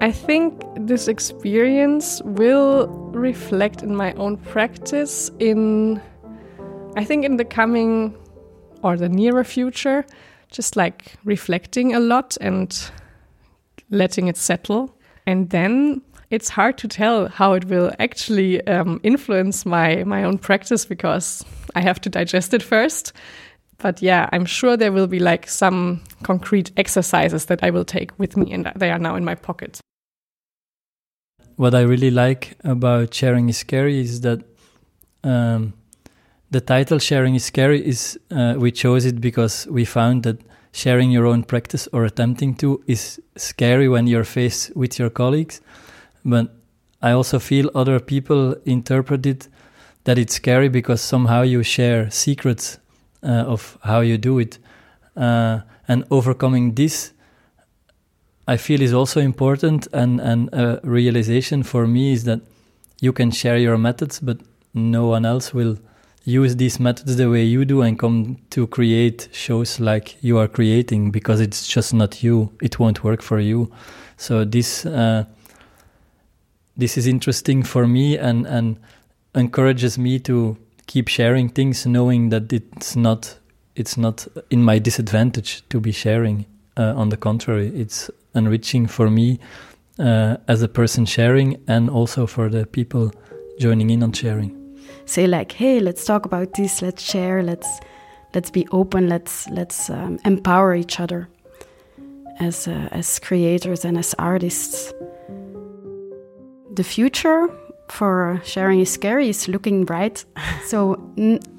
I 0.00 0.10
think 0.10 0.62
this 0.76 1.08
experience 1.08 2.20
will 2.24 2.88
reflect 3.12 3.82
in 3.82 3.96
my 3.96 4.12
own 4.14 4.36
practice 4.36 5.30
in 5.38 6.02
I 6.96 7.04
think 7.04 7.24
in 7.26 7.36
the 7.36 7.44
coming 7.44 8.16
or 8.82 8.96
the 8.96 9.08
nearer 9.08 9.44
future, 9.44 10.04
just 10.50 10.76
like 10.76 11.14
reflecting 11.24 11.94
a 11.94 12.00
lot 12.00 12.38
and 12.40 12.90
letting 13.90 14.28
it 14.28 14.38
settle. 14.38 14.96
And 15.26 15.50
then 15.50 16.00
it's 16.30 16.48
hard 16.48 16.78
to 16.78 16.88
tell 16.88 17.28
how 17.28 17.52
it 17.52 17.66
will 17.66 17.92
actually 17.98 18.66
um, 18.66 18.98
influence 19.02 19.66
my, 19.66 20.04
my 20.04 20.24
own 20.24 20.38
practice 20.38 20.86
because 20.86 21.44
I 21.74 21.82
have 21.82 22.00
to 22.00 22.08
digest 22.08 22.54
it 22.54 22.62
first. 22.62 23.12
But 23.78 24.00
yeah, 24.00 24.30
I'm 24.32 24.46
sure 24.46 24.76
there 24.76 24.90
will 24.90 25.06
be 25.06 25.18
like 25.18 25.48
some 25.48 26.02
concrete 26.22 26.72
exercises 26.78 27.44
that 27.46 27.62
I 27.62 27.68
will 27.68 27.84
take 27.84 28.18
with 28.18 28.34
me, 28.34 28.50
and 28.54 28.72
they 28.74 28.90
are 28.90 28.98
now 28.98 29.16
in 29.16 29.24
my 29.24 29.34
pocket. 29.34 29.80
What 31.56 31.74
I 31.74 31.82
really 31.82 32.10
like 32.10 32.56
about 32.64 33.12
sharing 33.12 33.50
is 33.50 33.58
scary 33.58 34.00
is 34.00 34.22
that 34.22 34.42
um, 35.22 35.74
the 36.56 36.60
title 36.62 36.98
sharing 36.98 37.34
is 37.34 37.44
scary 37.44 37.86
is 37.86 38.18
uh, 38.30 38.54
we 38.56 38.72
chose 38.72 39.04
it 39.04 39.20
because 39.20 39.66
we 39.66 39.84
found 39.84 40.22
that 40.22 40.38
sharing 40.72 41.10
your 41.10 41.26
own 41.26 41.42
practice 41.44 41.86
or 41.92 42.06
attempting 42.06 42.54
to 42.54 42.82
is 42.86 43.20
scary 43.36 43.90
when 43.90 44.06
you're 44.06 44.24
faced 44.24 44.74
with 44.74 44.98
your 44.98 45.10
colleagues. 45.10 45.60
But 46.24 46.46
i 47.02 47.10
also 47.12 47.38
feel 47.38 47.70
other 47.74 48.00
people 48.00 48.56
interpret 48.64 49.26
it 49.26 49.48
that 50.04 50.16
it's 50.16 50.36
scary 50.36 50.70
because 50.70 51.02
somehow 51.02 51.42
you 51.42 51.62
share 51.62 52.10
secrets 52.10 52.78
uh, 53.22 53.52
of 53.54 53.76
how 53.82 54.00
you 54.00 54.16
do 54.16 54.38
it. 54.38 54.58
Uh, 55.14 55.60
and 55.88 56.04
overcoming 56.10 56.74
this 56.74 57.12
i 58.48 58.56
feel 58.56 58.82
is 58.82 58.92
also 58.92 59.20
important 59.20 59.88
and 59.92 60.20
and 60.20 60.48
a 60.52 60.80
realization 60.82 61.62
for 61.62 61.86
me 61.86 62.12
is 62.12 62.24
that 62.24 62.40
you 63.00 63.12
can 63.12 63.30
share 63.30 63.58
your 63.58 63.78
methods 63.78 64.20
but 64.20 64.38
no 64.74 65.06
one 65.06 65.28
else 65.28 65.54
will 65.54 65.76
use 66.26 66.56
these 66.56 66.80
methods 66.80 67.16
the 67.16 67.30
way 67.30 67.44
you 67.44 67.64
do 67.64 67.82
and 67.82 67.98
come 67.98 68.36
to 68.50 68.66
create 68.66 69.28
shows 69.32 69.78
like 69.78 70.22
you 70.22 70.38
are 70.38 70.48
creating 70.48 71.12
because 71.12 71.40
it's 71.40 71.66
just 71.68 71.94
not 71.94 72.22
you. 72.22 72.50
It 72.60 72.80
won't 72.80 73.04
work 73.04 73.22
for 73.22 73.38
you. 73.38 73.70
So 74.16 74.44
this 74.44 74.84
uh, 74.84 75.24
this 76.76 76.98
is 76.98 77.06
interesting 77.06 77.62
for 77.62 77.86
me 77.86 78.18
and 78.18 78.44
and 78.46 78.76
encourages 79.36 79.98
me 79.98 80.18
to 80.20 80.56
keep 80.86 81.08
sharing 81.08 81.48
things 81.48 81.86
knowing 81.86 82.30
that 82.30 82.52
it's 82.52 82.96
not 82.96 83.38
it's 83.76 83.96
not 83.96 84.26
in 84.50 84.64
my 84.64 84.80
disadvantage 84.80 85.62
to 85.68 85.80
be 85.80 85.92
sharing. 85.92 86.44
Uh, 86.78 86.92
on 86.94 87.08
the 87.08 87.16
contrary 87.16 87.68
it's 87.68 88.10
enriching 88.34 88.86
for 88.86 89.08
me 89.08 89.40
uh, 89.98 90.36
as 90.46 90.60
a 90.60 90.68
person 90.68 91.06
sharing 91.06 91.58
and 91.66 91.88
also 91.88 92.26
for 92.26 92.50
the 92.50 92.66
people 92.66 93.10
joining 93.58 93.88
in 93.88 94.02
on 94.02 94.12
sharing 94.12 94.65
say 95.06 95.26
like, 95.26 95.52
hey, 95.52 95.80
let's 95.80 96.04
talk 96.04 96.26
about 96.26 96.52
this, 96.54 96.82
let's 96.82 97.02
share, 97.02 97.42
let's 97.42 97.80
let's 98.34 98.50
be 98.50 98.66
open, 98.72 99.08
let's 99.08 99.48
let's 99.48 99.88
um, 99.88 100.18
empower 100.24 100.74
each 100.74 101.00
other 101.00 101.28
as 102.38 102.68
uh, 102.68 102.88
as 102.90 103.18
creators 103.18 103.84
and 103.84 103.96
as 103.96 104.14
artists. 104.18 104.92
The 106.74 106.84
future 106.84 107.48
for 107.88 108.40
sharing 108.44 108.80
is 108.80 108.90
scary 108.90 109.28
is 109.28 109.48
looking 109.48 109.84
bright. 109.84 110.24
so 110.66 111.00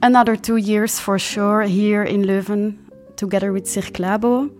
another 0.03 0.35
two 0.35 0.57
years 0.57 0.99
for 0.99 1.17
sure 1.17 1.61
here 1.61 2.03
in 2.03 2.23
Leuven, 2.23 2.77
together 3.15 3.51
with 3.51 3.65
Cirk 3.67 3.97
Labo, 3.99 4.51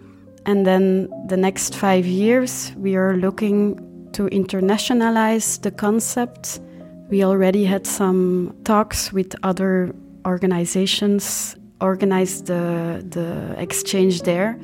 and 0.45 0.65
then 0.65 1.09
the 1.27 1.37
next 1.37 1.75
five 1.75 2.05
years 2.05 2.71
we 2.77 2.95
are 2.95 3.17
looking 3.17 3.75
to 4.13 4.23
internationalize 4.29 5.61
the 5.61 5.71
concept 5.71 6.59
we 7.09 7.23
already 7.23 7.65
had 7.65 7.87
some 7.87 8.55
talks 8.63 9.13
with 9.13 9.33
other 9.43 9.93
organizations, 10.25 11.55
organized 11.79 12.47
the, 12.47 13.05
the 13.09 13.55
exchange 13.57 14.23
there. 14.23 14.59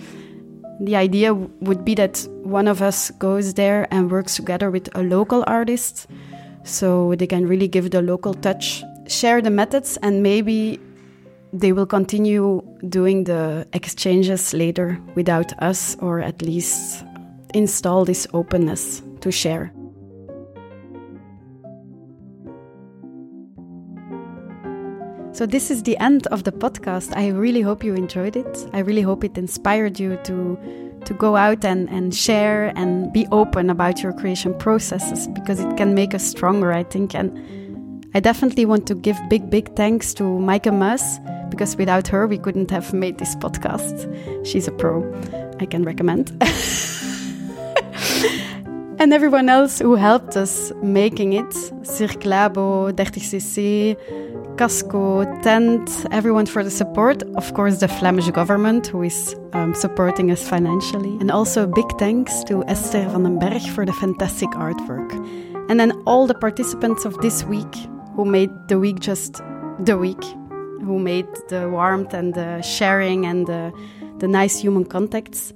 The 0.82 0.96
idea 0.96 1.34
would 1.34 1.86
be 1.86 1.96
that 1.96 2.28
one 2.44 2.68
of 2.68 2.82
us 2.82 3.12
goes 3.12 3.54
there 3.54 3.88
and 3.92 4.12
works 4.12 4.36
together 4.36 4.70
with 4.72 4.90
a 4.96 5.04
local 5.04 5.44
artist 5.48 6.08
so 6.64 7.16
they 7.16 7.28
can 7.28 7.48
really 7.48 7.68
give 7.68 7.92
the 7.92 8.02
local 8.02 8.34
touch, 8.34 8.84
share 9.08 9.42
the 9.42 9.50
methods, 9.50 9.98
and 10.02 10.24
maybe 10.24 10.80
they 11.54 11.72
will 11.72 11.86
continue 11.86 12.62
doing 12.90 13.26
the 13.26 13.68
exchanges 13.74 14.54
later 14.54 15.00
without 15.16 15.54
us, 15.62 15.96
or 16.00 16.20
at 16.20 16.42
least 16.42 17.06
install 17.54 18.04
this 18.04 18.28
openness 18.34 19.04
to 19.22 19.32
share. 19.32 19.72
So, 25.34 25.48
this 25.48 25.72
is 25.72 25.82
the 25.82 25.98
end 25.98 26.28
of 26.28 26.44
the 26.44 26.52
podcast. 26.52 27.18
I 27.18 27.30
really 27.30 27.62
hope 27.62 27.84
you 27.84 27.96
enjoyed 27.96 28.36
it. 28.36 28.68
I 28.72 28.80
really 28.80 29.02
hope 29.02 29.24
it 29.24 29.36
inspired 29.36 30.00
you 30.00 30.16
to, 30.26 31.00
to 31.06 31.14
go 31.16 31.36
out 31.36 31.66
and, 31.66 31.90
and 31.90 32.14
share 32.14 32.72
and 32.76 33.12
be 33.12 33.26
open 33.32 33.72
about 33.72 34.04
your 34.04 34.14
creation 34.14 34.54
processes 34.54 35.28
because 35.30 35.60
it 35.60 35.76
can 35.76 35.96
make 35.96 36.14
us 36.14 36.24
stronger, 36.24 36.72
I 36.72 36.84
think. 36.84 37.16
And 37.16 38.06
I 38.14 38.20
definitely 38.20 38.68
want 38.68 38.86
to 38.86 38.94
give 38.94 39.18
big, 39.28 39.50
big 39.50 39.76
thanks 39.76 40.14
to 40.16 40.24
Maaike 40.24 40.72
Muis 40.72 41.20
because 41.50 41.76
without 41.78 42.08
her, 42.10 42.28
we 42.28 42.38
couldn't 42.38 42.70
have 42.70 42.94
made 42.94 43.18
this 43.18 43.36
podcast. 43.38 44.46
She's 44.46 44.68
a 44.68 44.72
pro, 44.72 45.02
I 45.60 45.66
can 45.66 45.82
recommend. 45.82 46.30
and 49.00 49.12
everyone 49.12 49.50
else 49.50 49.80
who 49.80 49.96
helped 49.96 50.38
us 50.38 50.72
making 50.84 51.34
it 51.34 51.52
Cirk 51.82 52.22
Labo, 52.22 52.94
30cc, 52.94 53.98
Casco, 54.58 55.24
Tent, 55.42 56.06
everyone 56.12 56.46
for 56.46 56.64
the 56.64 56.70
support. 56.70 57.24
Of 57.36 57.54
course, 57.56 57.80
the 57.80 57.88
Flemish 57.88 58.30
government 58.30 58.86
who 58.88 59.02
is 59.02 59.36
um, 59.54 59.74
supporting 59.74 60.30
us 60.30 60.48
financially. 60.48 61.18
And 61.20 61.32
also 61.32 61.66
big 61.66 61.86
thanks 61.98 62.44
to 62.46 62.64
Esther 62.66 63.00
Vandenbergh 63.06 63.68
for 63.74 63.86
the 63.86 63.94
fantastic 63.94 64.50
artwork. 64.52 65.12
And 65.70 65.80
then 65.80 65.92
all 66.06 66.28
the 66.28 66.36
participants 66.36 67.04
of 67.04 67.18
this 67.18 67.44
week 67.44 67.76
who 68.16 68.26
made 68.26 68.52
the 68.68 68.78
week 68.78 69.00
just 69.00 69.42
the 69.80 69.98
week, 69.98 70.24
who 70.82 71.00
made 71.00 71.28
the 71.50 71.68
warmth 71.70 72.14
and 72.14 72.36
the 72.36 72.62
sharing 72.62 73.26
and 73.26 73.48
the, 73.48 73.74
the 74.20 74.28
nice 74.28 74.60
human 74.60 74.86
contacts. 74.86 75.52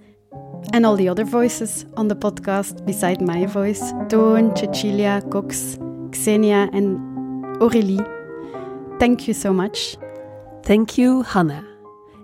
And 0.73 0.85
all 0.85 0.95
the 0.95 1.07
other 1.07 1.23
voices 1.23 1.85
on 1.95 2.07
the 2.07 2.15
podcast 2.15 2.83
beside 2.85 3.21
my 3.21 3.45
voice 3.45 3.93
Toon, 4.09 4.55
Cecilia, 4.55 5.21
Cox, 5.29 5.77
Xenia, 6.15 6.69
and 6.73 6.97
Aurélie. 7.61 8.16
Thank 8.99 9.27
you 9.27 9.33
so 9.33 9.53
much. 9.53 9.95
Thank 10.63 10.97
you, 10.97 11.21
Hanna. 11.21 11.63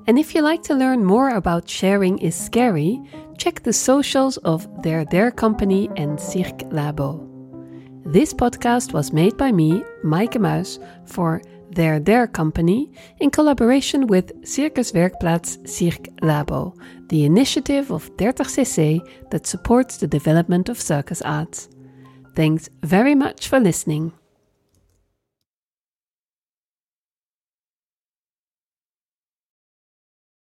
And 0.08 0.18
if 0.18 0.34
you 0.34 0.42
like 0.42 0.64
to 0.64 0.74
learn 0.74 1.06
more 1.06 1.30
about 1.30 1.70
Sharing 1.70 2.18
is 2.18 2.36
Scary, 2.36 3.00
check 3.38 3.62
the 3.62 3.72
socials 3.72 4.38
of 4.38 4.68
There 4.82 5.06
There 5.06 5.32
Company 5.32 5.90
and 5.96 6.20
Cirk 6.20 6.58
Labo. 6.72 7.30
This 8.06 8.34
podcast 8.34 8.92
was 8.92 9.14
made 9.14 9.38
by 9.38 9.52
me, 9.52 9.84
Maaike 10.04 10.40
Muis, 10.40 10.80
for 11.06 11.42
There 11.70 12.00
There 12.00 12.28
Company 12.28 12.92
in 13.20 13.30
collaboration 13.30 14.08
with 14.08 14.34
Circuswerkplaats 14.42 15.70
Cirk 15.70 16.10
Labo, 16.22 16.76
the 17.08 17.24
initiative 17.24 17.92
of 17.92 18.14
30cc 18.18 19.00
that 19.30 19.48
supports 19.48 19.98
the 19.98 20.08
development 20.08 20.70
of 20.70 20.82
circus 20.82 21.22
arts. 21.22 21.70
Thanks 22.36 22.68
very 22.82 23.16
much 23.16 23.48
for 23.48 23.60
listening. 23.60 24.12